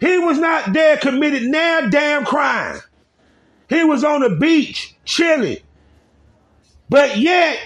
He 0.00 0.18
was 0.18 0.38
not 0.38 0.72
there 0.72 0.96
committed 0.96 1.44
now 1.44 1.88
damn 1.88 2.24
crime. 2.24 2.80
He 3.68 3.84
was 3.84 4.04
on 4.04 4.20
the 4.20 4.30
beach 4.30 4.94
chilling. 5.04 5.58
But 6.88 7.18
yet, 7.18 7.58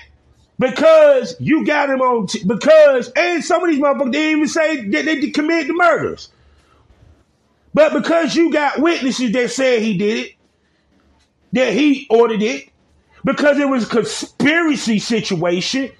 because 0.59 1.35
you 1.40 1.64
got 1.64 1.90
him 1.90 2.00
on, 2.00 2.26
t- 2.26 2.44
because, 2.44 3.11
and 3.16 3.44
some 3.44 3.64
of 3.64 3.70
these 3.70 3.80
motherfuckers 3.80 4.12
didn't 4.12 4.38
even 4.38 4.48
say 4.48 4.88
that 4.88 5.04
they 5.04 5.30
committed 5.30 5.68
the 5.68 5.74
murders. 5.74 6.28
But 7.72 7.92
because 7.92 8.37
you 8.37 8.52
got 8.52 8.78
witnesses 8.78 9.33
that 9.33 9.50
said 9.50 9.83
he 9.83 9.98
did 9.98 10.26
it, 10.26 10.33
that 11.52 11.72
he 11.72 12.07
ordered 12.11 12.42
it, 12.42 12.68
because 13.24 13.59
it 13.59 13.68
was 13.68 13.85
a 13.85 13.88
conspiracy 13.88 14.98
situation, 14.98 15.90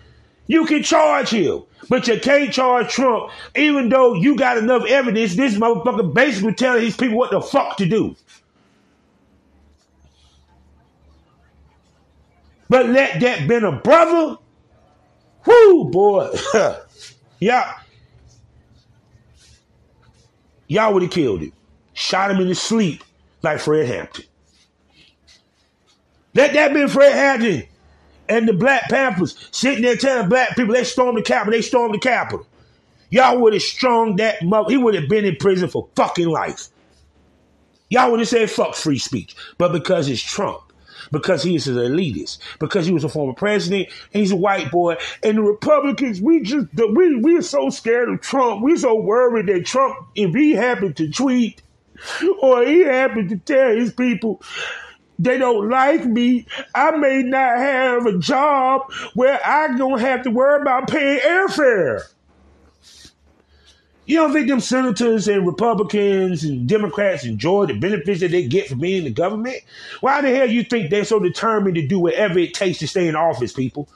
you 0.46 0.66
can 0.66 0.83
charge 0.83 1.30
him. 1.30 1.62
But 1.88 2.09
you 2.09 2.18
can't 2.18 2.52
charge 2.52 2.90
Trump, 2.90 3.30
even 3.54 3.88
though 3.88 4.14
you 4.14 4.37
got 4.37 4.57
enough 4.57 4.85
evidence. 4.87 5.37
This 5.37 5.54
motherfucker 5.54 6.14
basically 6.14 6.54
telling 6.54 6.83
these 6.83 6.96
people 6.96 7.16
what 7.18 7.30
the 7.30 7.40
fuck 7.40 7.76
to 7.78 7.87
do. 7.87 8.16
But 12.68 12.87
let 12.87 13.20
that 13.20 13.46
been 13.46 13.64
a 13.64 13.72
brother, 13.72 14.38
whoo 15.46 15.90
boy, 15.90 16.35
yeah, 17.38 17.74
y'all 20.66 20.94
would 20.94 21.02
have 21.02 21.12
killed 21.12 21.42
him, 21.42 21.52
shot 21.92 22.30
him 22.30 22.40
in 22.40 22.48
his 22.48 22.61
sleep 22.61 23.04
like 23.42 23.61
Fred 23.61 23.87
Hampton. 23.87 24.24
Let 26.35 26.54
that 26.54 26.72
been 26.72 26.88
Fred 26.88 27.12
Hampton 27.12 27.64
and 28.28 28.48
the 28.48 28.52
Black 28.52 28.88
Panthers 28.88 29.48
sitting 29.50 29.82
there 29.82 29.96
telling 29.96 30.28
black 30.28 30.56
people 30.56 30.74
they 30.74 30.84
stormed 30.84 31.18
the 31.18 31.22
Capitol, 31.22 31.52
they 31.52 31.62
stormed 31.62 31.94
the 31.94 31.98
Capitol. 31.98 32.46
Y'all 33.10 33.38
would 33.40 33.52
have 33.52 33.62
strung 33.62 34.16
that 34.16 34.42
mother. 34.42 34.70
He 34.70 34.76
would 34.76 34.94
have 34.94 35.08
been 35.08 35.24
in 35.24 35.37
prison 35.37 35.68
for 35.68 35.88
fucking 35.94 36.28
life. 36.28 36.68
Y'all 37.88 38.10
would 38.10 38.20
have 38.20 38.28
said 38.28 38.50
fuck 38.50 38.74
free 38.74 38.98
speech. 38.98 39.37
But 39.58 39.72
because 39.72 40.08
it's 40.08 40.22
Trump, 40.22 40.60
because 41.12 41.42
he 41.42 41.54
is 41.54 41.68
an 41.68 41.76
elitist, 41.76 42.38
because 42.58 42.87
he 42.87 42.92
was 42.92 43.04
a 43.04 43.08
former 43.08 43.34
president, 43.34 43.88
he's 44.10 44.32
a 44.32 44.37
white 44.37 44.70
boy. 44.70 44.96
And 45.22 45.38
the 45.38 45.42
Republicans, 45.42 46.20
we 46.20 46.40
just 46.40 46.66
we 46.74 47.16
we 47.16 47.37
are 47.37 47.42
so 47.42 47.70
scared 47.70 48.08
of 48.08 48.20
Trump. 48.20 48.62
We're 48.62 48.76
so 48.76 48.96
worried 48.96 49.46
that 49.46 49.66
Trump, 49.66 49.96
if 50.14 50.34
he 50.34 50.52
happened 50.52 50.96
to 50.96 51.10
tweet 51.10 51.62
or 52.42 52.64
he 52.64 52.80
happened 52.80 53.28
to 53.28 53.37
tell 53.37 53.76
his 53.76 53.92
people 53.92 54.42
they 55.18 55.38
don't 55.38 55.68
like 55.68 56.05
me, 56.05 56.46
I 56.74 56.92
may 56.92 57.22
not 57.22 57.59
have 57.59 58.07
a 58.07 58.18
job 58.18 58.92
where 59.14 59.40
I 59.44 59.77
don't 59.77 60.00
have 60.00 60.22
to 60.24 60.31
worry 60.31 60.61
about 60.61 60.88
paying 60.88 61.20
airfare. 61.20 62.03
You 64.07 64.16
don't 64.18 64.33
think 64.35 64.48
them 64.48 64.61
senators 64.61 65.29
and 65.29 65.46
Republicans 65.46 66.44
and 66.44 66.68
Democrats 66.68 67.24
enjoy 67.24 67.66
the 67.66 67.79
benefits 67.79 68.20
that 68.20 68.33
they 68.33 68.46
get 68.46 68.68
from 68.68 68.81
being 68.81 68.98
in 68.98 69.05
the 69.05 69.11
government? 69.11 69.57
Why 70.00 70.20
the 70.20 70.35
hell 70.35 70.48
you 70.48 70.62
think 70.62 70.90
they're 70.90 71.07
so 71.07 71.18
determined 71.18 71.77
to 71.77 71.87
do 71.87 71.98
whatever 71.98 72.38
it 72.38 72.53
takes 72.53 72.79
to 72.81 72.88
stay 72.88 73.09
in 73.09 73.16
office, 73.16 73.53
people? 73.53 73.88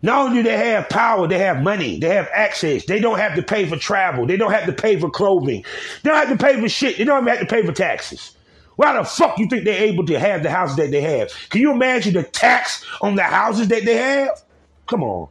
Not 0.00 0.26
only 0.26 0.42
do 0.42 0.48
they 0.48 0.56
have 0.56 0.88
power, 0.88 1.26
they 1.26 1.38
have 1.38 1.60
money, 1.60 1.98
they 1.98 2.10
have 2.10 2.28
access. 2.32 2.84
They 2.84 3.00
don't 3.00 3.18
have 3.18 3.34
to 3.34 3.42
pay 3.42 3.66
for 3.66 3.76
travel. 3.76 4.26
They 4.26 4.36
don't 4.36 4.52
have 4.52 4.66
to 4.66 4.72
pay 4.72 4.98
for 5.00 5.10
clothing. 5.10 5.64
They 6.04 6.10
don't 6.10 6.28
have 6.28 6.38
to 6.38 6.44
pay 6.44 6.60
for 6.60 6.68
shit. 6.68 6.98
They 6.98 7.04
don't 7.04 7.24
even 7.24 7.36
have 7.36 7.40
to 7.40 7.52
pay 7.52 7.66
for 7.66 7.72
taxes. 7.72 8.36
Why 8.78 8.96
the 8.96 9.02
fuck 9.02 9.40
you 9.40 9.48
think 9.48 9.64
they're 9.64 9.82
able 9.82 10.06
to 10.06 10.20
have 10.20 10.44
the 10.44 10.50
houses 10.50 10.76
that 10.76 10.92
they 10.92 11.00
have? 11.00 11.32
Can 11.48 11.60
you 11.60 11.72
imagine 11.72 12.14
the 12.14 12.22
tax 12.22 12.86
on 13.02 13.16
the 13.16 13.24
houses 13.24 13.66
that 13.66 13.84
they 13.84 13.96
have? 13.96 14.40
Come 14.86 15.02
on. 15.02 15.26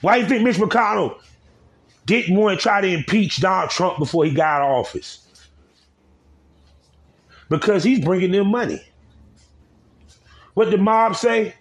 Why 0.00 0.16
do 0.16 0.22
you 0.22 0.28
think 0.30 0.42
Mitch 0.42 0.56
McConnell 0.56 1.20
didn't 2.06 2.34
want 2.34 2.58
to 2.58 2.62
try 2.62 2.80
to 2.80 2.88
impeach 2.88 3.42
Donald 3.42 3.68
Trump 3.68 3.98
before 3.98 4.24
he 4.24 4.32
got 4.32 4.62
office? 4.62 5.28
Because 7.50 7.84
he's 7.84 8.02
bringing 8.02 8.32
them 8.32 8.46
money. 8.46 8.82
What 10.54 10.70
the 10.70 10.78
mob 10.78 11.14
say? 11.14 11.54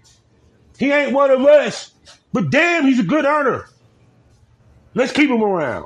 He 0.77 0.93
ain't 0.93 1.11
one 1.11 1.29
of 1.29 1.41
us, 1.41 1.91
but 2.31 2.51
damn, 2.51 2.85
he's 2.85 3.01
a 3.01 3.03
good 3.03 3.25
earner. 3.25 3.67
Let's 4.99 5.13
keep 5.13 5.29
him 5.29 5.41
around. 5.41 5.85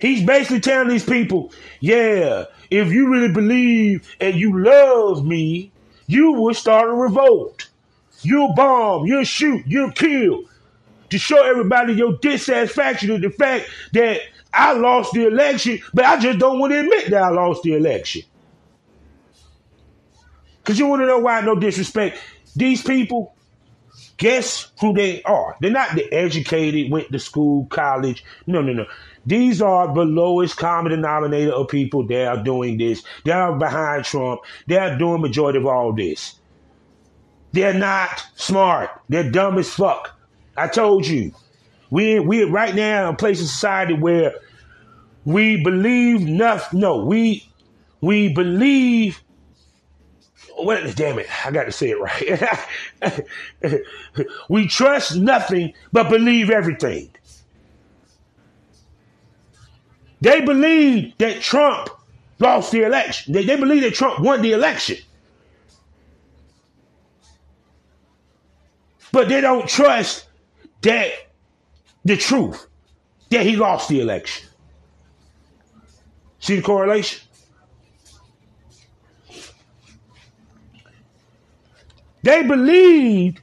He's 0.00 0.26
basically 0.26 0.58
telling 0.58 0.88
these 0.88 1.04
people, 1.04 1.52
yeah, 1.78 2.46
if 2.72 2.90
you 2.90 3.08
really 3.08 3.32
believe 3.32 4.16
and 4.20 4.34
you 4.34 4.64
love 4.64 5.24
me, 5.24 5.70
you 6.08 6.32
will 6.32 6.54
start 6.54 6.88
a 6.88 6.92
revolt. 6.92 7.68
You'll 8.22 8.52
bomb, 8.54 9.06
you'll 9.06 9.22
shoot, 9.22 9.62
you'll 9.64 9.92
kill 9.92 10.42
to 11.10 11.18
show 11.18 11.40
everybody 11.40 11.92
your 11.92 12.16
dissatisfaction 12.16 13.12
with 13.12 13.22
the 13.22 13.30
fact 13.30 13.70
that 13.92 14.22
I 14.52 14.72
lost 14.72 15.12
the 15.12 15.28
election, 15.28 15.78
but 15.94 16.04
I 16.04 16.18
just 16.18 16.40
don't 16.40 16.58
want 16.58 16.72
to 16.72 16.80
admit 16.80 17.10
that 17.10 17.22
I 17.22 17.28
lost 17.28 17.62
the 17.62 17.74
election. 17.74 18.22
Because 20.64 20.80
you 20.80 20.88
want 20.88 21.02
to 21.02 21.06
know 21.06 21.20
why? 21.20 21.42
No 21.42 21.54
disrespect. 21.54 22.18
These 22.56 22.82
people, 22.82 23.35
guess 24.16 24.70
who 24.80 24.92
they 24.92 25.22
are? 25.22 25.56
They're 25.60 25.70
not 25.70 25.94
the 25.94 26.10
educated, 26.12 26.90
went 26.90 27.12
to 27.12 27.18
school, 27.18 27.66
college. 27.66 28.24
No, 28.46 28.62
no, 28.62 28.72
no. 28.72 28.86
These 29.24 29.60
are 29.60 29.92
the 29.92 30.04
lowest 30.04 30.56
common 30.56 30.92
denominator 30.92 31.52
of 31.52 31.68
people 31.68 32.06
that 32.06 32.26
are 32.28 32.42
doing 32.42 32.78
this. 32.78 33.02
They 33.24 33.32
are 33.32 33.56
behind 33.58 34.04
Trump. 34.04 34.40
They 34.66 34.76
are 34.78 34.96
doing 34.96 35.20
majority 35.20 35.58
of 35.58 35.66
all 35.66 35.92
this. 35.92 36.36
They're 37.52 37.74
not 37.74 38.22
smart. 38.36 38.90
They're 39.08 39.30
dumb 39.30 39.58
as 39.58 39.70
fuck. 39.70 40.18
I 40.56 40.68
told 40.68 41.06
you. 41.06 41.32
We 41.90 42.18
we 42.20 42.42
right 42.44 42.74
now 42.74 43.08
in 43.08 43.14
a 43.14 43.16
place 43.16 43.40
in 43.40 43.46
society 43.46 43.94
where 43.94 44.34
we 45.24 45.62
believe 45.62 46.22
nothing. 46.26 46.80
No, 46.80 47.04
we 47.04 47.48
we 48.00 48.32
believe. 48.32 49.22
What? 50.56 50.96
Damn 50.96 51.18
it! 51.18 51.26
I 51.46 51.50
got 51.50 51.64
to 51.64 51.72
say 51.72 51.90
it 51.90 52.00
right. 52.00 53.82
we 54.48 54.66
trust 54.66 55.16
nothing 55.16 55.74
but 55.92 56.08
believe 56.08 56.48
everything. 56.48 57.10
They 60.22 60.40
believe 60.40 61.16
that 61.18 61.42
Trump 61.42 61.90
lost 62.38 62.72
the 62.72 62.84
election. 62.84 63.34
They, 63.34 63.44
they 63.44 63.56
believe 63.56 63.82
that 63.82 63.94
Trump 63.94 64.20
won 64.20 64.40
the 64.40 64.52
election. 64.52 64.96
But 69.12 69.28
they 69.28 69.42
don't 69.42 69.68
trust 69.68 70.26
that 70.82 71.10
the 72.04 72.16
truth 72.16 72.66
that 73.30 73.44
he 73.44 73.56
lost 73.56 73.88
the 73.88 74.00
election. 74.00 74.48
See 76.40 76.56
the 76.56 76.62
correlation? 76.62 77.25
They 82.26 82.42
believed, 82.42 83.40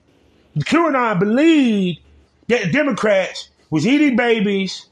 QAnon 0.58 1.17
believed 1.17 2.02
that 2.50 2.74
Democrats 2.74 3.48
was 3.69 3.88
eating 3.88 4.17
babies, 4.17 4.88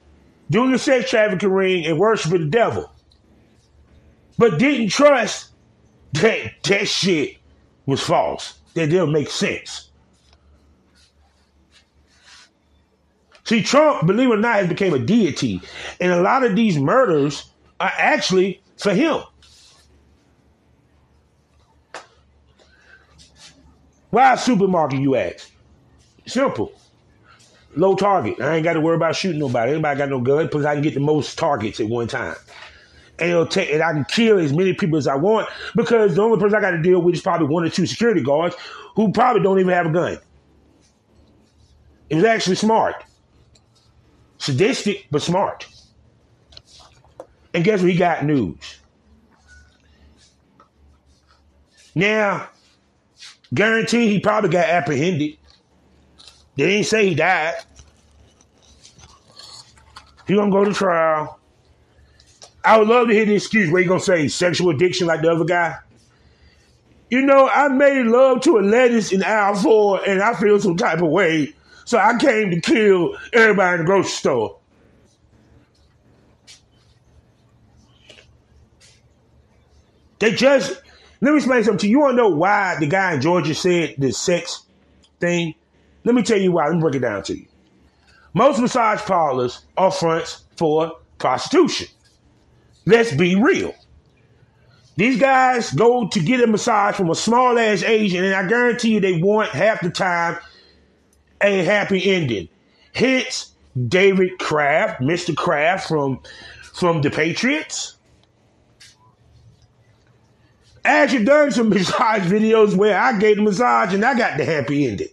doing 0.49 0.71
the 0.71 0.79
sex 0.79 1.09
trafficking 1.09 1.51
ring, 1.51 1.85
and 1.85 1.99
worshiping 1.99 2.39
the 2.39 2.49
devil. 2.49 2.89
But 4.37 4.59
didn't 4.59 4.91
trust 4.91 5.49
that 6.13 6.53
that 6.63 6.87
shit 6.87 7.35
was 7.85 8.01
false. 8.01 8.53
That 8.75 8.87
didn't 8.87 9.11
make 9.11 9.29
sense. 9.29 9.89
See, 13.43 13.61
Trump, 13.61 14.07
believe 14.07 14.29
it 14.29 14.35
or 14.35 14.37
not, 14.37 14.55
has 14.55 14.69
become 14.69 14.93
a 14.93 14.99
deity. 14.99 15.59
And 15.99 16.13
a 16.13 16.21
lot 16.21 16.45
of 16.45 16.55
these 16.55 16.77
murders 16.77 17.43
are 17.81 17.91
actually 17.97 18.61
for 18.77 18.93
him. 18.93 19.21
Why 24.11 24.33
a 24.33 24.37
supermarket, 24.37 24.99
you 24.99 25.15
ask? 25.15 25.49
Simple. 26.27 26.71
Low 27.75 27.95
target. 27.95 28.39
I 28.39 28.55
ain't 28.55 28.63
got 28.63 28.73
to 28.73 28.81
worry 28.81 28.97
about 28.97 29.15
shooting 29.15 29.39
nobody. 29.39 29.71
Anybody 29.71 29.97
got 29.97 30.09
no 30.09 30.19
gun 30.19 30.45
because 30.45 30.65
I 30.65 30.73
can 30.73 30.83
get 30.83 30.93
the 30.93 30.99
most 30.99 31.37
targets 31.37 31.79
at 31.79 31.87
one 31.87 32.07
time. 32.07 32.35
And 33.17 33.49
take 33.49 33.71
and 33.71 33.81
I 33.81 33.93
can 33.93 34.05
kill 34.05 34.39
as 34.39 34.51
many 34.51 34.73
people 34.73 34.97
as 34.97 35.07
I 35.07 35.15
want 35.15 35.47
because 35.75 36.15
the 36.15 36.21
only 36.21 36.39
person 36.39 36.57
I 36.57 36.61
got 36.61 36.71
to 36.71 36.81
deal 36.81 37.01
with 37.01 37.15
is 37.15 37.21
probably 37.21 37.47
one 37.47 37.63
or 37.63 37.69
two 37.69 37.85
security 37.85 38.21
guards 38.21 38.55
who 38.95 39.11
probably 39.11 39.41
don't 39.41 39.59
even 39.59 39.73
have 39.73 39.85
a 39.85 39.91
gun. 39.91 40.17
It 42.09 42.15
was 42.15 42.23
actually 42.25 42.57
smart. 42.57 43.05
Sadistic, 44.37 45.07
but 45.11 45.21
smart. 45.21 45.67
And 47.53 47.63
guess 47.63 47.81
what? 47.81 47.91
He 47.91 47.97
got 47.97 48.25
news. 48.25 48.79
Now, 51.93 52.49
guarantee 53.53 54.07
he 54.07 54.19
probably 54.19 54.49
got 54.49 54.67
apprehended. 54.67 55.37
They 56.55 56.67
didn't 56.67 56.85
say 56.85 57.09
he 57.09 57.15
died. 57.15 57.55
He 60.27 60.35
gonna 60.35 60.51
go 60.51 60.63
to 60.63 60.73
trial. 60.73 61.39
I 62.63 62.77
would 62.77 62.87
love 62.87 63.07
to 63.07 63.13
hear 63.13 63.25
the 63.25 63.35
excuse 63.35 63.71
where 63.71 63.81
he 63.81 63.87
gonna 63.87 63.99
say 63.99 64.27
sexual 64.27 64.69
addiction 64.69 65.07
like 65.07 65.21
the 65.21 65.31
other 65.31 65.45
guy. 65.45 65.77
You 67.09 67.21
know, 67.21 67.49
I 67.49 67.67
made 67.67 68.05
love 68.05 68.41
to 68.41 68.57
a 68.57 68.61
lettuce 68.61 69.11
in 69.11 69.23
aisle 69.23 69.55
four 69.55 70.07
and 70.07 70.21
I 70.21 70.33
feel 70.33 70.59
some 70.59 70.77
type 70.77 71.01
of 71.01 71.09
way. 71.09 71.53
So 71.83 71.97
I 71.97 72.17
came 72.17 72.51
to 72.51 72.61
kill 72.61 73.17
everybody 73.33 73.73
in 73.73 73.79
the 73.79 73.85
grocery 73.85 74.11
store. 74.11 74.57
They 80.19 80.31
just 80.31 80.80
let 81.21 81.31
me 81.31 81.37
explain 81.37 81.63
something 81.63 81.79
to 81.79 81.87
you. 81.87 81.97
You 81.97 81.99
want 81.99 82.13
to 82.13 82.17
know 82.17 82.29
why 82.29 82.77
the 82.79 82.87
guy 82.87 83.13
in 83.13 83.21
Georgia 83.21 83.53
said 83.53 83.95
the 83.97 84.11
sex 84.11 84.63
thing? 85.19 85.53
Let 86.03 86.15
me 86.15 86.23
tell 86.23 86.39
you 86.39 86.51
why. 86.51 86.65
Let 86.65 86.75
me 86.75 86.81
break 86.81 86.95
it 86.95 86.99
down 86.99 87.23
to 87.23 87.37
you. 87.37 87.45
Most 88.33 88.59
massage 88.59 89.01
parlors 89.01 89.63
are 89.77 89.91
fronts 89.91 90.43
for 90.57 90.99
prostitution. 91.19 91.87
Let's 92.85 93.13
be 93.13 93.35
real. 93.35 93.75
These 94.95 95.19
guys 95.19 95.71
go 95.71 96.07
to 96.07 96.19
get 96.19 96.41
a 96.41 96.47
massage 96.47 96.95
from 96.95 97.09
a 97.09 97.15
small 97.15 97.57
ass 97.57 97.83
Asian, 97.83 98.23
and 98.23 98.33
I 98.33 98.47
guarantee 98.47 98.95
you 98.95 98.99
they 98.99 99.21
want 99.21 99.49
half 99.49 99.81
the 99.81 99.89
time 99.89 100.37
a 101.41 101.63
happy 101.63 102.11
ending. 102.11 102.49
Hence, 102.93 103.53
David 103.87 104.37
Kraft, 104.39 105.01
Mr. 105.01 105.35
Kraft 105.35 105.87
from 105.87 106.19
from 106.73 107.01
the 107.01 107.09
Patriots. 107.09 107.97
Actually 110.83 111.25
done 111.25 111.51
some 111.51 111.69
massage 111.71 112.23
videos 112.23 112.75
where 112.75 112.99
I 112.99 113.17
gave 113.17 113.37
the 113.37 113.43
massage 113.43 113.93
and 113.93 114.03
I 114.03 114.17
got 114.17 114.37
the 114.37 114.45
happy 114.45 114.87
ending. 114.87 115.09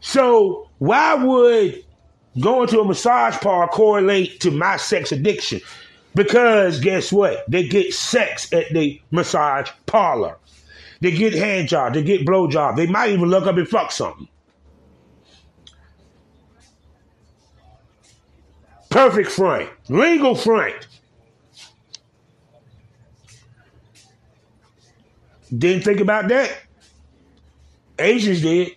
So 0.00 0.68
why 0.78 1.14
would 1.14 1.84
going 2.40 2.68
to 2.68 2.80
a 2.80 2.84
massage 2.84 3.36
parlor 3.36 3.66
correlate 3.68 4.40
to 4.40 4.50
my 4.50 4.76
sex 4.76 5.12
addiction? 5.12 5.60
Because 6.14 6.80
guess 6.80 7.12
what? 7.12 7.44
They 7.50 7.66
get 7.66 7.92
sex 7.92 8.52
at 8.52 8.72
the 8.72 9.00
massage 9.10 9.70
parlor. 9.86 10.38
They 11.00 11.10
get 11.10 11.34
hand 11.34 11.68
job, 11.68 11.94
they 11.94 12.02
get 12.02 12.24
blow 12.24 12.48
job. 12.48 12.76
They 12.76 12.86
might 12.86 13.10
even 13.10 13.28
look 13.28 13.46
up 13.46 13.56
and 13.56 13.68
fuck 13.68 13.92
something. 13.92 14.28
perfect 18.96 19.30
front, 19.30 19.68
legal 19.90 20.34
front. 20.34 20.74
Didn't 25.56 25.82
think 25.82 26.00
about 26.00 26.28
that. 26.28 26.56
Asians 27.98 28.42
did. 28.42 28.76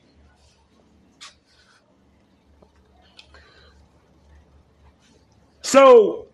So, 5.61 6.27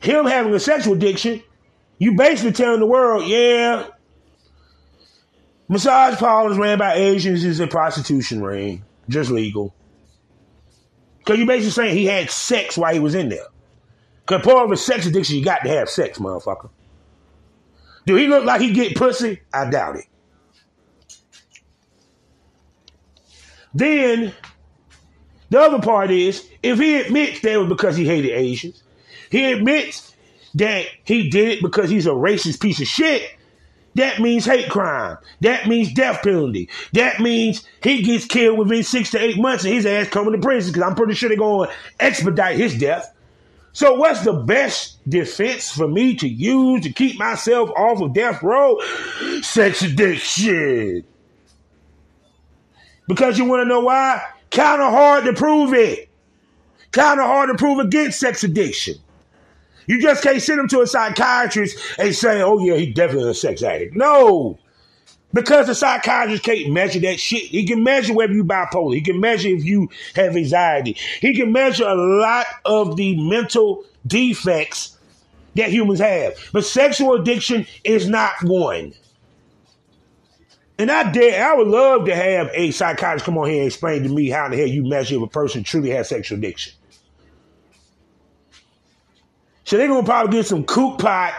him 0.00 0.24
having 0.24 0.54
a 0.54 0.60
sexual 0.60 0.94
addiction, 0.94 1.42
you 1.98 2.14
basically 2.14 2.52
telling 2.52 2.80
the 2.80 2.86
world, 2.86 3.26
yeah, 3.26 3.88
massage 5.68 6.18
parlors 6.18 6.56
ran 6.56 6.78
by 6.78 6.94
Asians 6.94 7.44
is 7.44 7.60
a 7.60 7.66
prostitution 7.66 8.42
ring, 8.42 8.84
just 9.08 9.30
legal. 9.30 9.74
Because 11.18 11.38
you're 11.38 11.46
basically 11.46 11.70
saying 11.70 11.96
he 11.96 12.06
had 12.06 12.30
sex 12.30 12.76
while 12.76 12.92
he 12.92 13.00
was 13.00 13.14
in 13.14 13.28
there. 13.28 13.46
Because 14.26 14.42
part 14.42 14.64
of 14.64 14.72
a 14.72 14.76
sex 14.76 15.06
addiction, 15.06 15.36
you 15.36 15.44
got 15.44 15.62
to 15.62 15.68
have 15.68 15.88
sex, 15.88 16.18
motherfucker. 16.18 16.70
Do 18.06 18.16
he 18.16 18.26
look 18.26 18.44
like 18.44 18.60
he 18.60 18.72
get 18.72 18.96
pussy? 18.96 19.40
I 19.52 19.70
doubt 19.70 19.96
it. 19.96 20.06
Then 23.74 24.32
the 25.50 25.60
other 25.60 25.80
part 25.80 26.10
is 26.10 26.48
if 26.62 26.78
he 26.78 27.00
admits 27.00 27.40
that 27.40 27.58
was 27.58 27.68
because 27.68 27.96
he 27.96 28.06
hated 28.06 28.32
Asians, 28.32 28.82
he 29.30 29.52
admits 29.52 30.14
that 30.54 30.86
he 31.04 31.30
did 31.30 31.48
it 31.48 31.62
because 31.62 31.88
he's 31.88 32.06
a 32.06 32.10
racist 32.10 32.60
piece 32.60 32.80
of 32.80 32.86
shit. 32.86 33.22
That 33.94 34.20
means 34.20 34.46
hate 34.46 34.70
crime. 34.70 35.18
That 35.42 35.68
means 35.68 35.92
death 35.92 36.22
penalty. 36.22 36.70
That 36.92 37.20
means 37.20 37.66
he 37.82 38.02
gets 38.02 38.24
killed 38.24 38.58
within 38.58 38.82
six 38.82 39.10
to 39.10 39.22
eight 39.22 39.38
months 39.38 39.64
and 39.64 39.74
his 39.74 39.84
ass 39.84 40.08
coming 40.08 40.32
to 40.32 40.38
prison 40.38 40.72
because 40.72 40.88
I'm 40.88 40.96
pretty 40.96 41.14
sure 41.14 41.28
they're 41.28 41.36
going 41.36 41.68
to 41.68 41.74
expedite 42.00 42.56
his 42.56 42.78
death. 42.78 43.14
So, 43.72 43.94
what's 43.94 44.22
the 44.22 44.34
best 44.34 44.98
defense 45.08 45.70
for 45.70 45.88
me 45.88 46.14
to 46.16 46.28
use 46.28 46.82
to 46.82 46.92
keep 46.92 47.18
myself 47.18 47.70
off 47.70 48.02
of 48.02 48.12
death 48.12 48.42
row? 48.42 48.78
Sex 49.40 49.82
addiction. 49.82 51.04
Because 53.08 53.38
you 53.38 53.46
want 53.46 53.62
to 53.62 53.68
know 53.68 53.80
why? 53.80 54.22
Kind 54.50 54.82
of 54.82 54.92
hard 54.92 55.24
to 55.24 55.32
prove 55.32 55.72
it. 55.72 56.10
Kind 56.92 57.18
of 57.18 57.26
hard 57.26 57.48
to 57.48 57.54
prove 57.54 57.78
against 57.78 58.20
sex 58.20 58.44
addiction. 58.44 58.96
You 59.86 60.00
just 60.00 60.22
can't 60.22 60.40
send 60.40 60.60
him 60.60 60.68
to 60.68 60.82
a 60.82 60.86
psychiatrist 60.86 61.78
and 61.98 62.14
say, 62.14 62.42
oh, 62.42 62.58
yeah, 62.58 62.76
he's 62.76 62.94
definitely 62.94 63.30
a 63.30 63.34
sex 63.34 63.62
addict. 63.62 63.96
No. 63.96 64.58
Because 65.32 65.66
the 65.66 65.74
psychiatrist 65.74 66.42
can't 66.42 66.72
measure 66.72 67.00
that 67.00 67.18
shit. 67.18 67.44
He 67.44 67.66
can 67.66 67.82
measure 67.82 68.12
whether 68.12 68.32
you're 68.32 68.44
bipolar. 68.44 68.94
He 68.94 69.00
can 69.00 69.20
measure 69.20 69.48
if 69.48 69.64
you 69.64 69.88
have 70.14 70.36
anxiety. 70.36 70.96
He 71.20 71.34
can 71.34 71.52
measure 71.52 71.86
a 71.86 71.94
lot 71.94 72.46
of 72.64 72.96
the 72.96 73.16
mental 73.16 73.84
defects 74.06 74.98
that 75.54 75.70
humans 75.70 76.00
have. 76.00 76.34
But 76.52 76.64
sexual 76.64 77.14
addiction 77.14 77.66
is 77.82 78.08
not 78.08 78.34
one. 78.42 78.92
And 80.78 80.90
I 80.90 81.10
dare, 81.12 81.52
I 81.52 81.56
would 81.56 81.68
love 81.68 82.06
to 82.06 82.14
have 82.14 82.50
a 82.52 82.70
psychiatrist 82.70 83.24
come 83.24 83.38
on 83.38 83.48
here 83.48 83.58
and 83.58 83.66
explain 83.66 84.02
to 84.02 84.08
me 84.08 84.30
how 84.30 84.48
the 84.48 84.56
hell 84.56 84.66
you 84.66 84.84
measure 84.84 85.16
if 85.16 85.22
a 85.22 85.26
person 85.26 85.62
truly 85.62 85.90
has 85.90 86.08
sexual 86.08 86.38
addiction. 86.38 86.72
So 89.64 89.76
they're 89.76 89.88
gonna 89.88 90.04
probably 90.04 90.36
get 90.36 90.46
some 90.46 90.64
kook 90.64 90.98
pot 90.98 91.32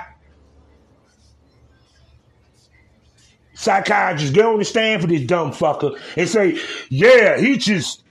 psychiatrists 3.64 4.36
get 4.36 4.46
on 4.46 4.60
the 4.60 4.66
stand 4.66 5.02
for 5.02 5.08
this 5.08 5.26
dumb 5.26 5.52
fucker 5.52 6.00
and 6.16 6.30
say, 6.30 6.60
yeah, 6.90 7.38
he 7.40 7.58
just 7.58 8.04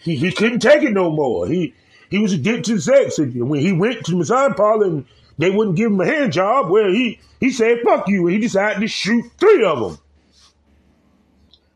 he, 0.00 0.16
he 0.16 0.32
couldn't 0.32 0.60
take 0.60 0.82
it 0.82 0.92
no 0.92 1.10
more. 1.10 1.46
He 1.46 1.74
he 2.10 2.18
was 2.18 2.32
addicted 2.32 2.64
to 2.66 2.80
sex. 2.80 3.18
And 3.18 3.48
when 3.48 3.60
he 3.60 3.72
went 3.72 4.04
to 4.04 4.10
the 4.12 4.18
massage 4.18 4.56
parlor 4.56 4.86
and 4.86 5.06
they 5.38 5.50
wouldn't 5.50 5.76
give 5.76 5.90
him 5.90 6.00
a 6.00 6.06
hand 6.06 6.32
job, 6.32 6.70
well, 6.70 6.90
he 6.90 7.20
he 7.38 7.50
said, 7.50 7.80
fuck 7.84 8.08
you, 8.08 8.26
and 8.26 8.34
he 8.34 8.40
decided 8.40 8.80
to 8.80 8.88
shoot 8.88 9.24
three 9.38 9.64
of 9.64 9.80
them. 9.80 9.98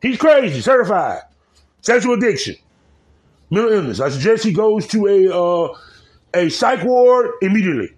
He's 0.02 0.18
crazy, 0.18 0.60
certified. 0.60 1.22
Sexual 1.80 2.14
addiction. 2.14 2.56
Mental 3.50 3.72
illness. 3.72 4.00
I 4.00 4.10
suggest 4.10 4.44
he 4.44 4.52
goes 4.52 4.86
to 4.88 5.06
a 5.06 5.34
uh, 5.34 5.78
a 6.34 6.48
psych 6.50 6.84
ward 6.84 7.30
immediately. 7.40 7.94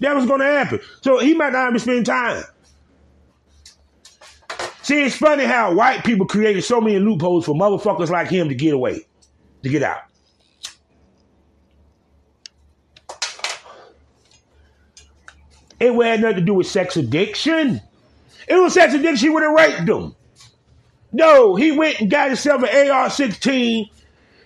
That 0.00 0.16
was 0.16 0.26
going 0.26 0.40
to 0.40 0.46
happen. 0.46 0.80
So 1.02 1.18
he 1.18 1.34
might 1.34 1.52
not 1.52 1.68
even 1.68 1.78
spend 1.78 2.06
time. 2.06 2.42
See, 4.90 5.04
it's 5.04 5.14
funny 5.14 5.44
how 5.44 5.72
white 5.72 6.02
people 6.02 6.26
created 6.26 6.64
so 6.64 6.80
many 6.80 6.98
loopholes 6.98 7.44
for 7.44 7.54
motherfuckers 7.54 8.10
like 8.10 8.26
him 8.26 8.48
to 8.48 8.56
get 8.56 8.74
away, 8.74 9.06
to 9.62 9.68
get 9.68 9.84
out. 9.84 10.00
It 15.78 15.92
had 15.92 16.20
nothing 16.20 16.38
to 16.38 16.40
do 16.40 16.54
with 16.54 16.66
sex 16.66 16.96
addiction. 16.96 17.80
It 18.48 18.54
was 18.56 18.74
sex 18.74 18.92
addiction, 18.92 19.28
he 19.28 19.32
would 19.32 19.44
have 19.44 19.52
raped 19.52 19.86
them. 19.86 20.16
No, 21.12 21.54
he 21.54 21.70
went 21.70 22.00
and 22.00 22.10
got 22.10 22.26
himself 22.26 22.64
an 22.64 22.90
AR 22.90 23.10
16, 23.10 23.88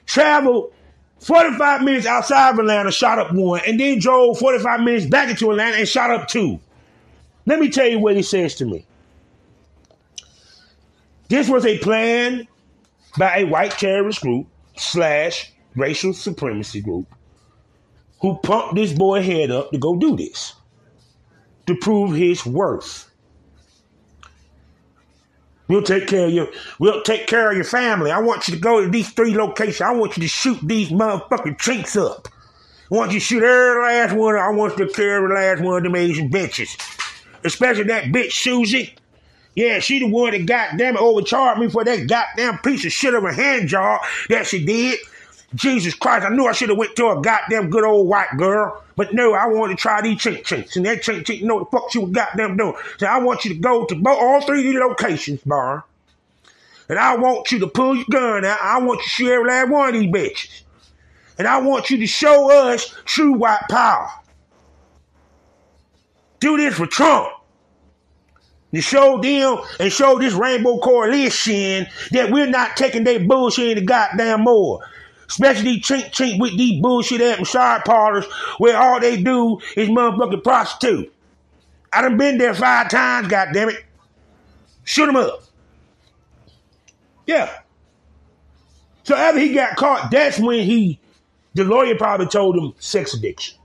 traveled 0.05 0.75
45 1.21 1.85
minutes 1.85 2.05
outside 2.05 2.51
of 2.51 2.59
Atlanta, 2.59 2.93
shot 2.93 3.19
up 3.19 3.33
one, 3.33 3.63
and 3.67 3.81
then 3.81 3.99
drove 3.99 4.39
45 4.39 4.81
minutes 4.81 5.07
back 5.07 5.31
into 5.31 5.51
Atlanta 5.51 5.79
and 5.79 5.89
shot 5.89 6.11
up 6.11 6.29
two. 6.29 6.61
Let 7.47 7.61
me 7.61 7.71
tell 7.71 7.89
you 7.89 7.99
what 7.99 8.15
he 8.15 8.23
says 8.23 8.55
to 8.57 8.67
me. 8.67 8.85
This 11.29 11.49
was 11.49 11.65
a 11.65 11.79
plan 11.79 12.47
by 13.19 13.39
a 13.39 13.45
white 13.45 13.73
terrorist 13.73 14.21
group 14.21 14.47
slash 14.77 15.53
racial 15.75 16.13
supremacy 16.13 16.81
group 16.81 17.07
who 18.21 18.37
pumped 18.39 18.75
this 18.75 18.93
boy 18.93 19.23
head 19.23 19.51
up 19.51 19.71
to 19.71 19.79
go 19.79 19.97
do 19.97 20.17
this 20.17 20.55
to 21.67 21.75
prove 21.77 22.15
his 22.15 22.45
worth. 22.45 23.11
We'll 25.67 25.83
take 25.83 26.09
care 26.09 26.27
of 26.27 26.33
you. 26.33 26.49
We'll 26.79 27.03
take 27.03 27.27
care 27.27 27.51
of 27.51 27.57
your 27.57 27.65
family. 27.65 28.11
I 28.11 28.19
want 28.21 28.47
you 28.47 28.55
to 28.55 28.61
go 28.61 28.83
to 28.83 28.91
these 28.91 29.11
three 29.13 29.35
locations. 29.35 29.81
I 29.81 29.93
want 29.93 30.17
you 30.17 30.23
to 30.23 30.29
shoot 30.29 30.59
these 30.63 30.91
motherfucking 30.91 31.59
chinks 31.59 31.97
up. 31.97 32.29
I 32.91 32.95
want 32.95 33.13
you 33.13 33.19
to 33.19 33.25
shoot 33.25 33.43
every 33.43 33.83
last 33.83 34.15
one. 34.15 34.37
I 34.37 34.51
want 34.51 34.79
you 34.79 34.87
to 34.87 34.93
kill 34.93 35.11
every 35.11 35.35
last 35.35 35.63
one 35.63 35.79
of 35.79 35.83
them 35.85 35.97
Asian 35.97 36.29
bitches. 36.29 36.77
Especially 37.45 37.85
that 37.85 38.05
bitch 38.05 38.33
Susie. 38.33 38.95
Yeah, 39.55 39.79
she 39.79 40.01
the 40.01 40.09
one 40.09 40.33
that 40.33 40.47
goddamn 40.47 40.97
it 40.97 41.01
overcharged 41.01 41.61
me 41.61 41.69
for 41.69 41.85
that 41.85 42.09
goddamn 42.09 42.59
piece 42.59 42.85
of 42.85 42.93
shit 42.93 43.15
of 43.15 43.25
a 43.25 43.33
hand 43.33 43.69
job 43.69 44.01
that 44.29 44.47
she 44.47 44.65
did. 44.65 44.99
Jesus 45.55 45.95
Christ, 45.95 46.27
I 46.27 46.31
knew 46.31 46.47
I 46.47 46.53
should 46.53 46.71
have 46.71 46.79
went 46.79 46.97
to 46.97 47.11
a 47.11 47.21
goddamn 47.23 47.71
good 47.71 47.85
old 47.85 48.09
white 48.09 48.37
girl. 48.37 48.83
But 48.97 49.15
no, 49.15 49.33
I 49.33 49.47
wanted 49.47 49.77
to 49.77 49.83
try 49.83 50.01
these 50.03 50.19
chink 50.19 50.45
chinks. 50.45 50.77
And 50.77 50.85
that 50.87 51.03
chink 51.03 51.23
chink 51.25 51.43
know 51.43 51.61
the 51.61 51.67
fuck 51.67 51.93
she 51.93 51.99
was 51.99 52.11
goddamn 52.11 52.57
doing. 52.57 52.75
So 52.99 53.07
I 53.07 53.19
want 53.19 53.45
you 53.45 53.55
to 53.55 53.61
go 53.61 53.85
to 53.85 54.03
all 54.07 54.41
three 54.41 54.59
of 54.59 54.65
these 54.65 54.81
locations, 54.81 55.41
bar. 55.43 55.85
And 56.89 56.99
I 56.99 57.17
want 57.17 57.51
you 57.53 57.61
to 57.61 57.69
pull 57.69 57.95
your 57.95 58.05
gun 58.11 58.45
out. 58.45 58.59
I 58.61 58.79
want 58.81 58.99
you 58.99 59.05
to 59.05 59.09
shoot 59.09 59.31
every 59.31 59.49
last 59.49 59.71
one 59.71 59.89
of 59.89 59.95
these 59.95 60.13
bitches. 60.13 60.63
And 61.39 61.47
I 61.47 61.59
want 61.59 61.91
you 61.91 61.99
to 61.99 62.07
show 62.07 62.51
us 62.51 62.95
true 63.05 63.33
white 63.33 63.65
power. 63.71 64.09
Do 66.41 66.57
this 66.57 66.75
for 66.75 66.87
Trump 66.87 67.29
to 68.75 68.83
show 68.83 69.21
them 69.21 69.59
and 69.81 69.93
show 69.93 70.19
this 70.19 70.35
rainbow 70.35 70.79
coalition 70.79 71.87
that 72.11 72.31
we're 72.31 72.47
not 72.47 72.77
taking 72.77 73.05
their 73.05 73.21
bullshit 73.21 73.77
any 73.77 73.87
goddamn 73.87 74.43
more. 74.43 74.81
Especially 75.29 75.81
chink 75.81 76.11
chink 76.11 76.39
with 76.39 76.57
these 76.57 76.81
bullshit 76.81 77.21
ass 77.21 77.39
massage 77.39 77.83
parlors 77.85 78.27
where 78.59 78.77
all 78.77 79.01
they 79.01 79.23
do 79.23 79.59
is 79.77 79.89
motherfucking 79.89 80.45
prostitute. 80.45 81.13
I 81.93 82.03
done 82.03 82.17
been 82.17 82.39
there 82.39 82.55
five 82.55 82.91
times, 82.91 83.29
goddamn 83.29 83.71
it. 83.71 83.85
Shoot 84.85 85.09
him 85.09 85.17
up. 85.17 85.43
Yeah. 87.27 87.51
So 89.05 89.15
after 89.15 89.41
he 89.41 89.55
got 89.55 89.77
caught, 89.77 90.11
that's 90.11 90.39
when 90.39 90.61
he, 90.61 90.99
the 91.55 91.65
lawyer 91.65 91.97
probably 91.97 92.27
told 92.27 92.57
him 92.57 92.75
sex 92.79 93.15
addiction. 93.15 93.57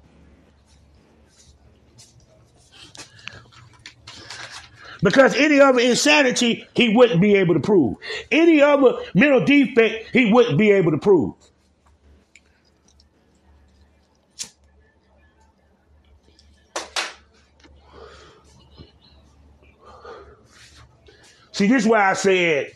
Because 5.02 5.36
any 5.36 5.60
other 5.60 5.80
insanity, 5.80 6.68
he 6.74 6.96
wouldn't 6.96 7.22
be 7.22 7.36
able 7.36 7.54
to 7.54 7.60
prove. 7.60 7.98
Any 8.32 8.62
other 8.62 9.00
mental 9.14 9.46
defect, 9.46 10.10
he 10.12 10.32
wouldn't 10.32 10.58
be 10.58 10.72
able 10.72 10.92
to 10.92 10.98
prove. 10.98 11.36
See, 21.52 21.68
this 21.68 21.84
is 21.84 21.90
why 21.90 22.10
I 22.10 22.14
said 22.14 22.72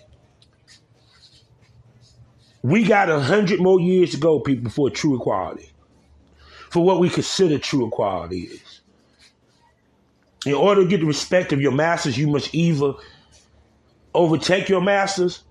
we 2.61 2.83
got 2.83 3.09
a 3.09 3.19
hundred 3.19 3.61
more 3.61 3.79
years 3.79 4.11
to 4.11 4.17
go, 4.17 4.39
people, 4.39 4.71
for 4.71 4.89
true 4.89 5.17
equality. 5.17 5.69
For 6.69 6.83
what 6.83 6.99
we 6.99 7.09
consider 7.09 7.59
true 7.59 7.87
equality 7.87 8.41
is. 8.41 8.72
In 10.45 10.53
order 10.53 10.83
to 10.83 10.87
get 10.87 10.99
the 10.99 11.05
respect 11.05 11.53
of 11.53 11.61
your 11.61 11.71
masters, 11.71 12.17
you 12.17 12.27
must 12.27 12.53
either 12.53 12.93
overtake 14.13 14.69
your 14.69 14.81
masters 14.81 15.43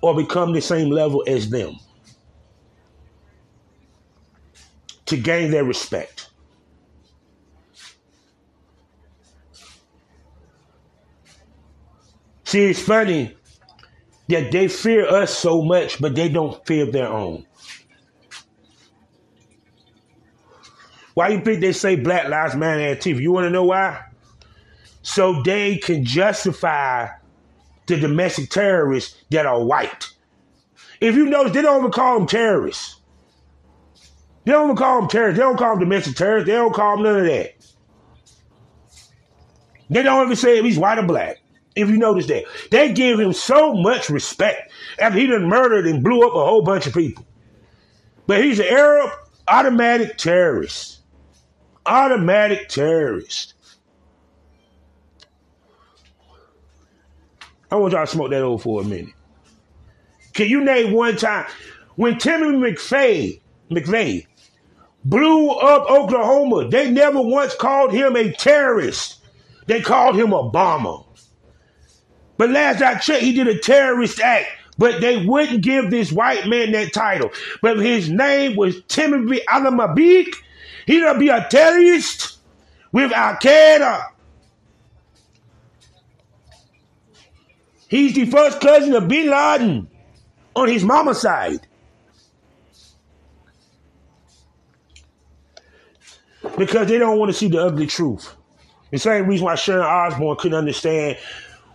or 0.00 0.14
become 0.14 0.52
the 0.52 0.60
same 0.60 0.90
level 0.90 1.24
as 1.26 1.50
them. 1.50 1.76
to 5.06 5.16
gain 5.16 5.50
their 5.50 5.64
respect. 5.64 6.30
See, 12.44 12.64
it's 12.66 12.80
funny 12.80 13.36
that 14.28 14.52
they 14.52 14.68
fear 14.68 15.08
us 15.08 15.36
so 15.36 15.62
much, 15.62 16.00
but 16.00 16.14
they 16.14 16.28
don't 16.28 16.64
fear 16.66 16.86
their 16.86 17.08
own. 17.08 17.46
Why 21.14 21.28
you 21.28 21.40
think 21.40 21.60
they 21.60 21.72
say 21.72 21.96
Black 21.96 22.28
Lives 22.28 22.54
Matter 22.54 22.94
TV? 22.96 23.20
You 23.20 23.32
want 23.32 23.46
to 23.46 23.50
know 23.50 23.64
why? 23.64 24.04
So 25.16 25.40
they 25.40 25.78
can 25.78 26.04
justify 26.04 27.08
the 27.86 27.96
domestic 27.96 28.50
terrorists 28.50 29.16
that 29.30 29.46
are 29.46 29.64
white. 29.64 30.10
If 31.00 31.14
you 31.14 31.24
notice, 31.24 31.54
they 31.54 31.62
don't 31.62 31.78
even 31.78 31.90
call 31.90 32.18
them 32.18 32.28
terrorists. 32.28 33.00
They 34.44 34.52
don't 34.52 34.66
even 34.66 34.76
call 34.76 35.00
them 35.00 35.08
terrorists. 35.08 35.38
They 35.38 35.42
don't 35.42 35.56
call 35.56 35.70
them 35.70 35.88
domestic 35.88 36.16
terrorists. 36.16 36.46
They 36.46 36.52
don't 36.52 36.74
call 36.74 36.96
them 36.96 37.04
none 37.04 37.20
of 37.20 37.24
that. 37.24 37.54
They 39.88 40.02
don't 40.02 40.26
even 40.26 40.36
say 40.36 40.58
if 40.58 40.66
he's 40.66 40.78
white 40.78 40.98
or 40.98 41.06
black. 41.06 41.38
If 41.74 41.88
you 41.88 41.96
notice 41.96 42.26
that. 42.26 42.44
They 42.70 42.92
give 42.92 43.18
him 43.18 43.32
so 43.32 43.72
much 43.72 44.10
respect 44.10 44.70
after 44.98 45.18
he 45.18 45.28
done 45.28 45.48
murdered 45.48 45.86
and 45.86 46.04
blew 46.04 46.26
up 46.28 46.34
a 46.34 46.44
whole 46.44 46.60
bunch 46.60 46.86
of 46.86 46.92
people. 46.92 47.24
But 48.26 48.44
he's 48.44 48.58
an 48.58 48.66
Arab 48.66 49.12
automatic 49.48 50.18
terrorist. 50.18 51.00
Automatic 51.86 52.68
terrorist. 52.68 53.54
I 57.70 57.76
want 57.76 57.92
y'all 57.92 58.04
to 58.04 58.10
smoke 58.10 58.30
that 58.30 58.42
over 58.42 58.62
for 58.62 58.80
a 58.80 58.84
minute. 58.84 59.12
Can 60.32 60.48
you 60.48 60.62
name 60.62 60.92
one 60.92 61.16
time 61.16 61.46
when 61.96 62.18
Timmy 62.18 62.46
McVeigh, 62.56 63.40
McVeigh 63.70 64.26
blew 65.04 65.50
up 65.50 65.90
Oklahoma? 65.90 66.68
They 66.68 66.90
never 66.90 67.20
once 67.20 67.54
called 67.54 67.92
him 67.92 68.16
a 68.16 68.32
terrorist. 68.32 69.24
They 69.66 69.80
called 69.80 70.16
him 70.16 70.32
a 70.32 70.48
bomber. 70.48 71.02
But 72.36 72.50
last 72.50 72.82
I 72.82 72.96
checked, 72.98 73.22
he 73.22 73.32
did 73.32 73.48
a 73.48 73.58
terrorist 73.58 74.20
act. 74.20 74.46
But 74.78 75.00
they 75.00 75.24
wouldn't 75.24 75.62
give 75.62 75.90
this 75.90 76.12
white 76.12 76.46
man 76.46 76.72
that 76.72 76.92
title. 76.92 77.30
But 77.62 77.78
his 77.78 78.10
name 78.10 78.56
was 78.56 78.82
Timothy 78.88 79.40
Alamabik. 79.48 80.34
He'd 80.86 81.18
be 81.18 81.28
a 81.30 81.46
terrorist 81.50 82.38
with 82.92 83.10
Al 83.12 83.36
Qaeda. 83.36 84.04
He's 87.88 88.14
the 88.14 88.26
first 88.26 88.60
cousin 88.60 88.94
of 88.94 89.08
Bin 89.08 89.30
Laden 89.30 89.88
on 90.54 90.68
his 90.68 90.82
mama's 90.82 91.20
side. 91.20 91.66
Because 96.58 96.88
they 96.88 96.98
don't 96.98 97.18
want 97.18 97.30
to 97.30 97.36
see 97.36 97.48
the 97.48 97.62
ugly 97.62 97.86
truth. 97.86 98.34
The 98.90 98.98
same 98.98 99.26
reason 99.26 99.44
why 99.44 99.56
Sharon 99.56 99.84
Osbourne 99.84 100.36
couldn't 100.38 100.56
understand 100.56 101.18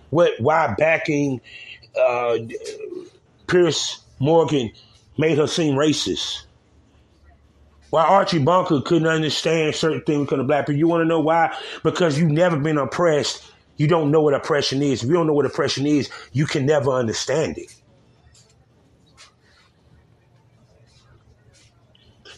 what 0.09 0.31
why 0.39 0.73
backing 0.77 1.41
uh, 1.99 2.37
Piers 3.47 4.01
Morgan 4.19 4.71
made 5.17 5.37
her 5.37 5.47
seem 5.47 5.75
racist. 5.75 6.43
Why 7.89 8.05
Archie 8.05 8.39
Bunker 8.39 8.81
couldn't 8.81 9.07
understand 9.07 9.75
certain 9.75 10.01
things 10.03 10.25
because 10.25 10.39
of 10.39 10.47
black 10.47 10.65
people. 10.65 10.79
You 10.79 10.87
want 10.87 11.01
to 11.01 11.05
know 11.05 11.19
why? 11.19 11.55
Because 11.83 12.17
you've 12.17 12.31
never 12.31 12.57
been 12.57 12.77
oppressed 12.77 13.50
you 13.77 13.87
don't 13.87 14.11
know 14.11 14.21
what 14.21 14.33
oppression 14.33 14.81
is. 14.81 15.03
If 15.03 15.09
you 15.09 15.15
don't 15.15 15.27
know 15.27 15.33
what 15.33 15.45
oppression 15.45 15.85
is, 15.85 16.09
you 16.33 16.45
can 16.45 16.65
never 16.65 16.91
understand 16.91 17.57
it. 17.57 17.73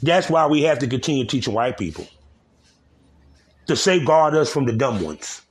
That's 0.01 0.29
why 0.29 0.47
we 0.47 0.63
have 0.63 0.79
to 0.79 0.87
continue 0.87 1.25
teaching 1.25 1.53
white 1.53 1.77
people 1.77 2.05
to 3.67 3.75
safeguard 3.75 4.35
us 4.35 4.51
from 4.51 4.65
the 4.65 4.73
dumb 4.73 5.01
ones. 5.01 5.41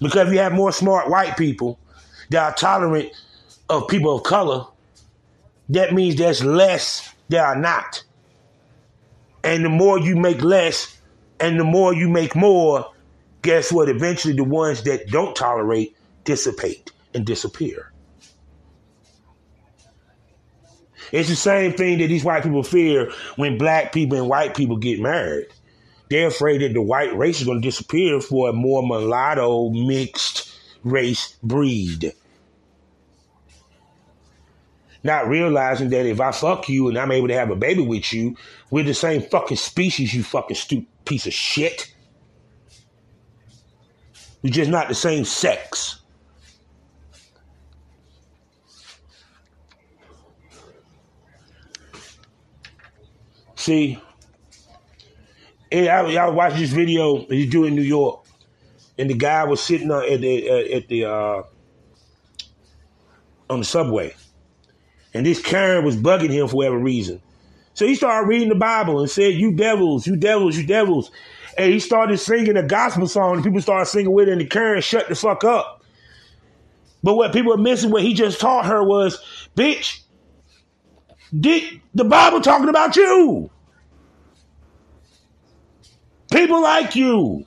Because 0.00 0.28
if 0.28 0.34
you 0.34 0.40
have 0.40 0.52
more 0.52 0.72
smart 0.72 1.08
white 1.08 1.36
people 1.36 1.78
that 2.30 2.42
are 2.42 2.54
tolerant 2.54 3.10
of 3.68 3.86
people 3.86 4.16
of 4.16 4.24
color, 4.24 4.66
that 5.68 5.94
means 5.94 6.16
there's 6.16 6.44
less 6.44 7.14
that 7.28 7.44
are 7.44 7.56
not. 7.56 8.02
And 9.44 9.64
the 9.64 9.68
more 9.68 9.98
you 9.98 10.16
make 10.16 10.42
less 10.42 10.98
and 11.38 11.58
the 11.58 11.64
more 11.64 11.94
you 11.94 12.08
make 12.08 12.34
more, 12.34 12.90
guess 13.42 13.72
what? 13.72 13.88
Eventually, 13.88 14.34
the 14.34 14.44
ones 14.44 14.82
that 14.84 15.08
don't 15.08 15.34
tolerate 15.34 15.96
dissipate 16.24 16.92
and 17.14 17.24
disappear. 17.24 17.92
It's 21.12 21.28
the 21.28 21.36
same 21.36 21.72
thing 21.72 21.98
that 21.98 22.06
these 22.06 22.24
white 22.24 22.42
people 22.42 22.62
fear 22.62 23.10
when 23.36 23.58
black 23.58 23.92
people 23.92 24.16
and 24.16 24.28
white 24.28 24.56
people 24.56 24.76
get 24.76 25.00
married. 25.00 25.48
They're 26.08 26.28
afraid 26.28 26.60
that 26.60 26.72
the 26.72 26.82
white 26.82 27.16
race 27.16 27.40
is 27.40 27.46
going 27.46 27.62
to 27.62 27.68
disappear 27.68 28.20
for 28.20 28.48
a 28.48 28.52
more 28.52 28.82
mulatto 28.82 29.70
mixed 29.70 30.52
race 30.82 31.36
breed. 31.42 32.12
Not 35.02 35.28
realizing 35.28 35.88
that 35.90 36.06
if 36.06 36.20
I 36.20 36.30
fuck 36.32 36.68
you 36.68 36.88
and 36.88 36.98
I'm 36.98 37.12
able 37.12 37.28
to 37.28 37.34
have 37.34 37.50
a 37.50 37.56
baby 37.56 37.82
with 37.82 38.12
you, 38.12 38.36
we're 38.70 38.84
the 38.84 38.92
same 38.92 39.22
fucking 39.22 39.56
species, 39.56 40.12
you 40.12 40.22
fucking 40.22 40.56
stupid 40.56 40.86
piece 41.04 41.26
of 41.26 41.32
shit. 41.32 41.92
We're 44.42 44.50
just 44.50 44.70
not 44.70 44.88
the 44.88 44.94
same 44.94 45.24
sex. 45.24 46.00
See, 53.54 54.00
I, 55.70 55.98
I 55.98 56.26
was 56.26 56.34
watching 56.34 56.60
this 56.60 56.70
video 56.72 57.26
he's 57.26 57.50
doing 57.50 57.68
in 57.68 57.76
New 57.76 57.82
York, 57.82 58.24
and 58.98 59.10
the 59.10 59.14
guy 59.14 59.44
was 59.44 59.62
sitting 59.62 59.90
at 59.90 60.20
the 60.20 60.50
uh, 60.50 60.76
at 60.76 60.88
the 60.88 61.04
uh, 61.04 61.42
on 63.50 63.58
the 63.58 63.64
subway, 63.66 64.14
and 65.12 65.26
this 65.26 65.42
Karen 65.42 65.84
was 65.84 65.96
bugging 65.96 66.30
him 66.30 66.48
for 66.48 66.56
whatever 66.56 66.78
reason. 66.78 67.20
So 67.74 67.86
he 67.86 67.94
started 67.94 68.28
reading 68.28 68.48
the 68.48 68.54
Bible 68.54 68.98
and 68.98 69.10
said, 69.10 69.34
"You 69.34 69.52
devils, 69.52 70.06
you 70.06 70.16
devils, 70.16 70.56
you 70.56 70.66
devils." 70.66 71.10
And 71.56 71.72
he 71.72 71.80
started 71.80 72.18
singing 72.18 72.56
a 72.56 72.62
gospel 72.62 73.06
song, 73.06 73.34
and 73.34 73.44
people 73.44 73.60
started 73.60 73.86
singing 73.86 74.12
with 74.12 74.28
it, 74.28 74.32
and 74.32 74.40
the 74.40 74.46
Karen 74.46 74.80
shut 74.82 75.08
the 75.08 75.14
fuck 75.14 75.44
up. 75.44 75.84
But 77.02 77.14
what 77.14 77.32
people 77.32 77.52
are 77.52 77.58
missing, 77.58 77.90
what 77.90 78.02
he 78.02 78.14
just 78.14 78.40
taught 78.40 78.66
her 78.66 78.84
was, 78.84 79.22
bitch, 79.56 80.00
did 81.38 81.80
the 81.94 82.04
Bible 82.04 82.40
talking 82.40 82.68
about 82.68 82.96
you? 82.96 83.50
People 86.30 86.62
like 86.62 86.94
you. 86.96 87.46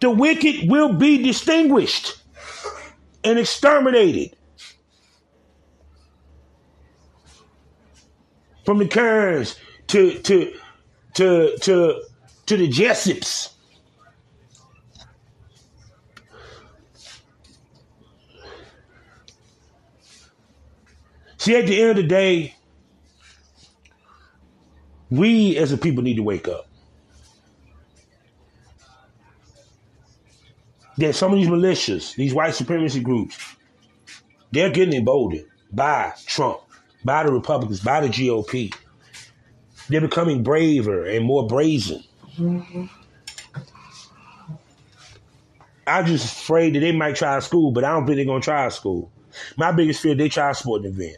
The 0.00 0.10
wicked 0.10 0.70
will 0.70 0.94
be 0.94 1.22
distinguished 1.22 2.22
and 3.22 3.38
exterminated. 3.38 4.34
From 8.70 8.78
the 8.78 8.86
Kerns 8.86 9.56
to 9.88 10.12
to 10.20 10.54
to 11.14 11.56
to 11.58 12.02
to 12.46 12.56
the 12.56 12.68
Jessups. 12.68 13.48
See, 21.36 21.56
at 21.56 21.66
the 21.66 21.80
end 21.80 21.90
of 21.90 21.96
the 21.96 22.02
day, 22.04 22.54
we 25.10 25.56
as 25.56 25.72
a 25.72 25.76
people 25.76 26.04
need 26.04 26.14
to 26.14 26.22
wake 26.22 26.46
up. 26.46 26.68
That 30.98 31.16
some 31.16 31.32
of 31.32 31.40
these 31.40 31.48
militias, 31.48 32.14
these 32.14 32.32
white 32.32 32.54
supremacy 32.54 33.00
groups, 33.00 33.36
they're 34.52 34.70
getting 34.70 34.94
emboldened 34.94 35.46
by 35.72 36.12
Trump 36.24 36.60
by 37.04 37.22
the 37.22 37.32
Republicans, 37.32 37.80
by 37.80 38.00
the 38.00 38.08
GOP. 38.08 38.74
They're 39.88 40.00
becoming 40.00 40.42
braver 40.42 41.04
and 41.04 41.24
more 41.24 41.46
brazen. 41.46 42.02
Mm-hmm. 42.36 42.86
I'm 45.86 46.06
just 46.06 46.40
afraid 46.42 46.74
that 46.74 46.80
they 46.80 46.92
might 46.92 47.16
try 47.16 47.36
a 47.36 47.40
school, 47.40 47.72
but 47.72 47.82
I 47.82 47.90
don't 47.90 48.06
think 48.06 48.16
they're 48.16 48.24
gonna 48.24 48.40
try 48.40 48.66
a 48.66 48.70
school. 48.70 49.10
My 49.56 49.72
biggest 49.72 50.00
fear 50.00 50.14
they 50.14 50.28
try 50.28 50.50
a 50.50 50.54
sporting 50.54 50.92
event. 50.92 51.16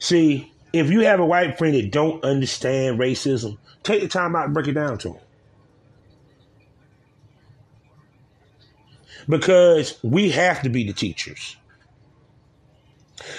See, 0.00 0.52
if 0.72 0.90
you 0.90 1.00
have 1.00 1.20
a 1.20 1.24
white 1.24 1.58
friend 1.58 1.74
that 1.76 1.92
don't 1.92 2.24
understand 2.24 2.98
racism, 2.98 3.58
take 3.84 4.02
the 4.02 4.08
time 4.08 4.34
out 4.34 4.46
and 4.46 4.54
break 4.54 4.66
it 4.66 4.72
down 4.72 4.98
to 4.98 5.10
them. 5.10 5.18
Because 9.28 9.98
we 10.02 10.30
have 10.30 10.62
to 10.62 10.68
be 10.68 10.84
the 10.84 10.92
teachers. 10.92 11.56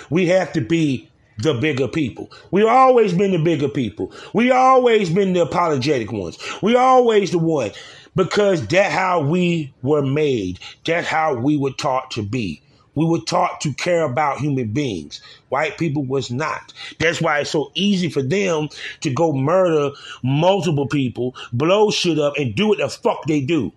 We 0.10 0.28
have 0.28 0.54
to 0.54 0.62
be 0.62 1.10
the 1.40 1.54
bigger 1.54 1.88
people. 1.88 2.32
We've 2.52 2.68
always 2.68 3.14
been 3.14 3.32
the 3.32 3.40
bigger 3.40 3.70
people. 3.70 4.12
We 4.34 4.52
always 4.52 5.10
been 5.10 5.34
the 5.34 5.42
apologetic 5.42 6.12
ones. 6.12 6.38
We 6.62 6.76
always 6.76 7.32
the 7.32 7.40
one 7.40 7.72
because 8.16 8.66
that's 8.68 8.94
how 8.94 9.22
we 9.22 9.74
were 9.82 10.04
made. 10.04 10.60
That's 10.86 11.08
how 11.08 11.36
we 11.36 11.58
were 11.58 11.72
taught 11.72 12.12
to 12.12 12.24
be. 12.24 12.62
We 12.96 13.06
were 13.06 13.22
taught 13.22 13.62
to 13.62 13.74
care 13.74 14.04
about 14.04 14.40
human 14.40 14.68
beings. 14.68 15.20
White 15.50 15.80
people 15.80 16.04
was 16.04 16.30
not. 16.30 16.74
That's 17.00 17.20
why 17.20 17.40
it's 17.40 17.50
so 17.50 17.72
easy 17.74 18.10
for 18.10 18.22
them 18.22 18.70
to 19.02 19.10
go 19.12 19.34
murder 19.34 19.96
multiple 20.22 20.88
people, 20.88 21.36
blow 21.52 21.90
shit 21.90 22.20
up, 22.20 22.38
and 22.38 22.54
do 22.54 22.68
what 22.68 22.78
the 22.78 22.90
fuck 22.90 23.26
they 23.26 23.42
do. 23.42 23.74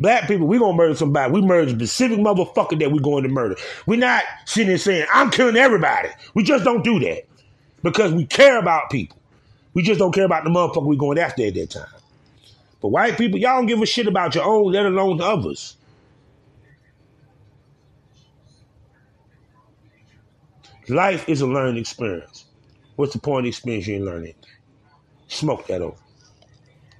Black 0.00 0.28
people, 0.28 0.46
we 0.46 0.58
gonna 0.58 0.76
murder 0.76 0.94
somebody. 0.94 1.32
We 1.32 1.40
murder 1.40 1.70
specific 1.70 2.18
motherfucker 2.18 2.78
that 2.78 2.92
we 2.92 3.00
going 3.00 3.24
to 3.24 3.28
murder. 3.28 3.56
We're 3.86 3.98
not 3.98 4.22
sitting 4.44 4.68
there 4.68 4.78
saying, 4.78 5.06
I'm 5.12 5.30
killing 5.30 5.56
everybody. 5.56 6.08
We 6.34 6.44
just 6.44 6.64
don't 6.64 6.84
do 6.84 7.00
that. 7.00 7.24
Because 7.82 8.12
we 8.12 8.24
care 8.26 8.58
about 8.58 8.90
people. 8.90 9.18
We 9.74 9.82
just 9.82 9.98
don't 9.98 10.12
care 10.12 10.24
about 10.24 10.44
the 10.44 10.50
motherfucker 10.50 10.86
we 10.86 10.96
going 10.96 11.18
after 11.18 11.44
at 11.46 11.54
that 11.54 11.70
time. 11.70 11.86
But 12.80 12.88
white 12.88 13.18
people, 13.18 13.38
y'all 13.38 13.56
don't 13.56 13.66
give 13.66 13.82
a 13.82 13.86
shit 13.86 14.06
about 14.06 14.34
your 14.34 14.44
own, 14.44 14.72
let 14.72 14.86
alone 14.86 15.20
others. 15.20 15.76
Life 20.88 21.28
is 21.28 21.40
a 21.40 21.46
learning 21.46 21.76
experience. 21.76 22.46
What's 22.96 23.12
the 23.12 23.18
point 23.18 23.46
of 23.46 23.48
experience 23.48 23.86
you 23.86 23.96
ain't 23.96 24.04
learning? 24.04 24.34
Smoke 25.28 25.66
that 25.66 25.82
over. 25.82 25.96